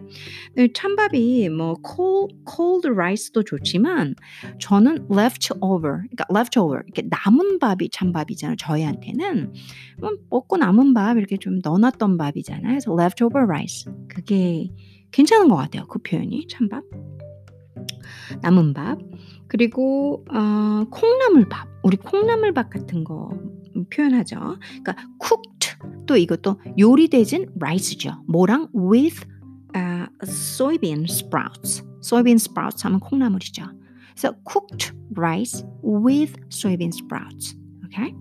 네 0.56 0.68
찬밥이 0.74 1.50
뭐 1.50 1.76
cold 1.86 2.36
cold 2.56 2.88
rice도 2.90 3.44
좋지만 3.44 4.16
저는 4.60 5.08
leftover 5.12 5.98
그러니까 6.04 6.26
leftover 6.32 6.82
이렇게 6.86 7.08
남은 7.10 7.60
밥이 7.60 7.90
찬밥이잖아요 7.92 8.56
저희한테는. 8.58 9.54
뭐 10.00 10.12
먹고 10.30 10.58
남은 10.58 10.94
밥 10.94 11.18
이렇게 11.18 11.38
좀 11.38 11.60
넣어 11.64 11.78
놨던 11.78 12.18
밥이잖아요. 12.18 12.68
그래서 12.68 12.94
leftover 12.98 13.46
rice 13.46 13.92
그게 14.08 14.70
괜찮은 15.12 15.48
것 15.48 15.56
같아요 15.56 15.88
그 15.88 16.00
표현이 16.00 16.48
찬밥. 16.50 16.84
남은 18.42 18.74
밥. 18.74 19.00
그리고 19.48 20.26
어 20.32 20.86
콩나물밥. 20.90 21.68
우리 21.84 21.98
콩나물밥 21.98 22.70
같은 22.70 23.04
거음 23.04 23.86
표현하죠. 23.94 24.58
그러니까 24.84 24.96
cooked 25.22 25.78
또 26.08 26.18
이것도 26.18 26.60
요리되진 26.78 27.52
rice죠. 27.60 28.24
뭐랑 28.28 28.70
with 28.74 29.26
아 29.74 30.08
soybean 30.24 31.04
sprouts. 31.04 31.84
soybean 32.02 32.36
sprouts 32.36 32.86
하면 32.86 33.00
콩나물이죠. 33.00 33.64
그래서 34.16 34.36
cooked 34.50 34.94
rice 35.16 35.66
with 35.84 36.34
soybean 36.50 36.92
sprouts. 36.94 37.58
오케이? 37.86 38.14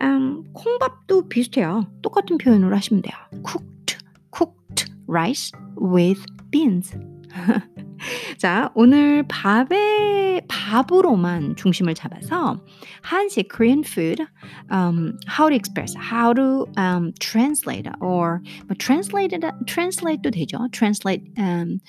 음 0.00 0.44
콩밥도 0.52 1.28
비슷해요. 1.28 1.86
똑같은 2.02 2.38
표현으로 2.38 2.74
하시면 2.76 3.02
돼요. 3.02 3.14
cooked, 3.46 3.98
cooked 4.32 4.92
rice 5.06 5.52
with 5.80 6.22
beans. 6.50 6.96
자 8.38 8.70
오늘 8.74 9.24
밥에 9.28 10.42
밥으로만 10.48 11.56
중심을 11.56 11.94
잡아서 11.94 12.58
한식 13.02 13.48
Korean 13.48 13.84
food 13.84 14.22
um, 14.70 15.18
how 15.26 15.48
to 15.48 15.54
express, 15.54 15.94
how 15.96 16.34
to 16.34 16.66
um, 16.76 17.12
translate 17.20 17.88
or 18.00 18.40
뭐 18.66 18.76
translated 18.78 19.44
translate도 19.66 20.30
되죠. 20.30 20.68
translate 20.72 21.22
um, 21.38 21.80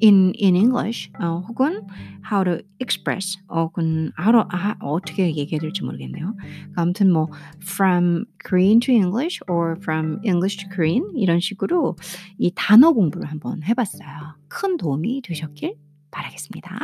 in 0.00 0.32
in 0.38 0.54
English 0.56 1.10
어, 1.20 1.42
혹은 1.48 1.86
how 2.30 2.44
to 2.44 2.60
express 2.80 3.38
혹은 3.48 4.12
how 4.18 4.32
to, 4.32 4.44
아, 4.50 4.76
어떻게 4.80 5.26
얘기해야 5.26 5.60
될지 5.60 5.82
모르겠네요. 5.82 6.34
아무튼 6.76 7.12
뭐 7.12 7.28
from 7.62 8.26
Korean 8.44 8.80
to 8.80 8.92
English 8.92 9.40
or 9.48 9.76
from 9.80 10.20
English 10.24 10.58
to 10.58 10.68
Korean 10.68 11.04
이런 11.16 11.40
식으로 11.40 11.96
이 12.38 12.52
단어 12.54 12.92
공부를 12.92 13.30
한번 13.30 13.62
해봤어요. 13.62 14.36
큰 14.48 14.76
도움이 14.76 15.22
되셨길 15.24 15.74
바라겠습니다. 16.10 16.78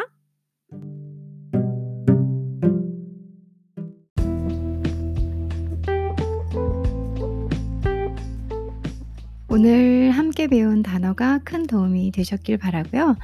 오늘 9.52 10.12
함께 10.12 10.46
배운 10.46 10.82
단어가 10.82 11.38
큰 11.44 11.66
도움이 11.66 12.12
되셨길 12.12 12.56
바라고요. 12.56 13.16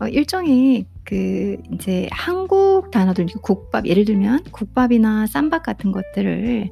어 0.00 0.08
일종의 0.08 0.86
그 1.04 1.56
인제 1.70 2.08
한국 2.10 2.90
단어들 2.90 3.26
국밥 3.40 3.86
예를 3.86 4.04
들면 4.04 4.44
국밥이나 4.50 5.26
쌈밥 5.28 5.62
같은 5.62 5.92
것들을 5.92 6.70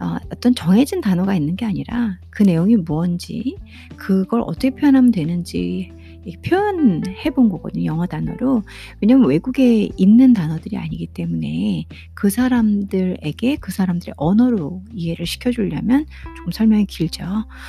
어 0.00 0.16
어떤 0.32 0.54
정해진 0.54 1.02
단어가 1.02 1.34
있는 1.34 1.54
게 1.54 1.66
아니라 1.66 2.18
그 2.30 2.42
내용이 2.42 2.76
무언지 2.76 3.56
그걸 3.96 4.40
어떻게 4.40 4.70
표현하면 4.70 5.10
되는지 5.12 5.90
이 5.92 6.05
표현해 6.44 7.30
본 7.30 7.48
거거든요 7.48 7.84
영어 7.86 8.06
단어로. 8.06 8.62
왜냐하면 9.00 9.28
외국에 9.28 9.88
있는 9.96 10.32
단어들이 10.32 10.76
아니기 10.76 11.06
때문에 11.06 11.86
그 12.14 12.30
사람들에게 12.30 13.56
그 13.56 13.72
사람들의 13.72 14.14
언어로 14.16 14.82
이해를 14.92 15.26
시켜 15.26 15.50
주려면 15.50 16.06
좀 16.36 16.50
설명이 16.50 16.86
길죠. 16.86 17.24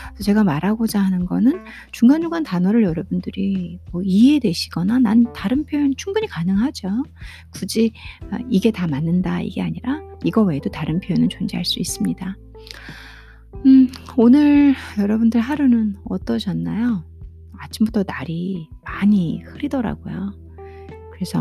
그래서 0.10 0.24
제가 0.24 0.44
말하고자 0.44 1.00
하는 1.00 1.26
거는 1.26 1.64
중간중간 1.92 2.44
단어를 2.44 2.84
여러분들이 2.84 3.80
뭐 3.92 4.02
이해되시거나 4.04 5.00
난 5.00 5.32
다른 5.34 5.66
표현 5.66 5.94
충분히 5.96 6.28
가능하죠. 6.28 7.04
굳이 7.52 7.92
아 8.32 8.40
이게 8.50 8.72
다 8.72 8.88
맞는다 8.88 9.42
이게 9.42 9.62
아니라 9.62 10.02
이거 10.24 10.42
외에도 10.42 10.70
다른 10.70 11.00
표현은 11.00 11.30
존재할 11.30 11.64
수 11.66 11.80
있습니다. 11.80 12.36
음 13.66 13.90
오늘 14.16 14.76
여러분들 14.98 15.42
하루는 15.42 15.98
어떠셨나요? 16.06 17.04
아침부터 17.60 18.04
날이 18.04 18.70
많이 18.84 19.42
흐리더라고요. 19.42 20.34
그래서 21.14 21.40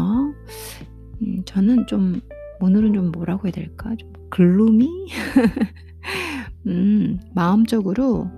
음 1.22 1.42
저는 1.44 1.86
좀 1.86 2.20
오늘은 2.60 2.94
좀 2.94 3.12
뭐라고 3.12 3.46
해야 3.46 3.52
될까? 3.52 3.94
좀 3.96 4.12
글루미? 4.30 4.88
음 6.66 7.18
마음적으로 7.34 8.30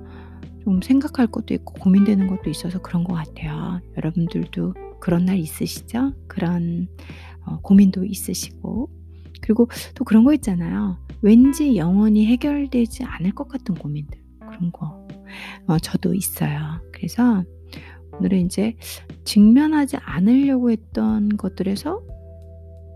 좀 0.65 0.83
생각할 0.83 1.29
것도 1.29 1.55
있고 1.55 1.75
고민되는 1.75 2.27
것도 2.27 2.51
있어서 2.51 2.81
그런 2.81 3.05
것 3.05 3.15
같아요. 3.15 3.81
여러분들도 3.97 4.75
그런 5.01 5.25
날 5.25 5.39
있으시죠? 5.39 6.13
그런 6.27 6.89
어 7.47 7.61
고민도 7.61 8.05
있으시고. 8.05 8.91
그리고 9.41 9.69
또 9.95 10.05
그런 10.05 10.25
거 10.25 10.35
있잖아요. 10.35 10.99
왠지 11.23 11.77
영원히 11.77 12.27
해결되지 12.27 13.05
않을 13.05 13.33
것 13.33 13.49
같은 13.49 13.75
고민들 13.75 14.21
그런 14.41 14.71
거 14.73 15.09
어 15.67 15.79
저도 15.79 16.15
있어요. 16.15 16.81
그래서 16.93 17.45
오늘은 18.13 18.39
인제 18.39 18.77
직면하지 19.25 19.97
않으려고 19.99 20.71
했던 20.71 21.29
것들에서 21.37 22.03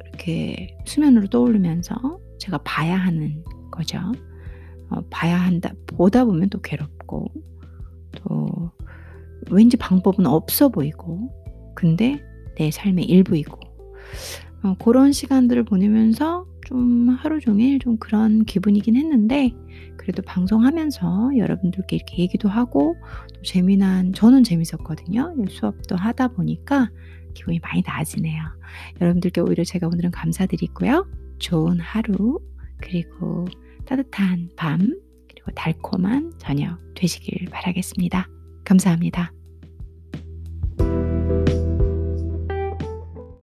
이렇게 0.07 0.77
수면으로 0.85 1.29
떠오르면서 1.29 1.95
제가 2.39 2.59
봐야 2.59 2.97
하는 2.97 3.43
거죠. 3.71 3.99
어 4.91 5.01
봐야 5.11 5.37
한다 5.37 5.73
보다 5.87 6.25
보면 6.25 6.51
또 6.51 6.61
괴롭고 6.61 7.27
또 8.13 8.71
왠지 9.51 9.77
방법은 9.77 10.27
없어 10.27 10.69
보이고 10.69 11.31
근데 11.75 12.23
내 12.57 12.71
삶의 12.71 13.07
일부이고 13.07 13.59
어 14.65 14.75
고런 14.79 15.13
시간들을 15.13 15.65
보내면서 15.65 16.47
좀 16.73 17.11
하루 17.11 17.39
종일 17.39 17.79
좀 17.79 17.99
그런 17.99 18.47
기분이긴 18.47 18.97
했는데 18.97 19.53
그래도 19.99 20.23
방송하면서 20.23 21.37
여러분들께 21.37 21.97
이렇게 21.97 22.23
얘기도 22.23 22.49
하고 22.49 22.97
또 23.35 23.43
재미난 23.43 24.15
저는 24.15 24.43
재밌었거든요. 24.43 25.35
수업도 25.51 25.97
하다 25.97 26.29
보니까 26.29 26.91
기분이 27.35 27.61
많이 27.61 27.83
나아지네요. 27.87 28.43
여러분들께 29.03 29.43
오히려 29.43 29.65
제가 29.65 29.87
오늘은 29.87 30.13
감사드리고요. 30.13 31.07
좋은 31.39 31.79
하루 31.79 32.41
그리고 32.81 33.47
따뜻한 33.85 34.49
밤 34.57 34.79
그리고 35.29 35.51
달콤한 35.55 36.33
저녁 36.39 36.79
되시길 36.95 37.49
바라겠습니다. 37.51 38.29
감사합니다. 38.65 39.31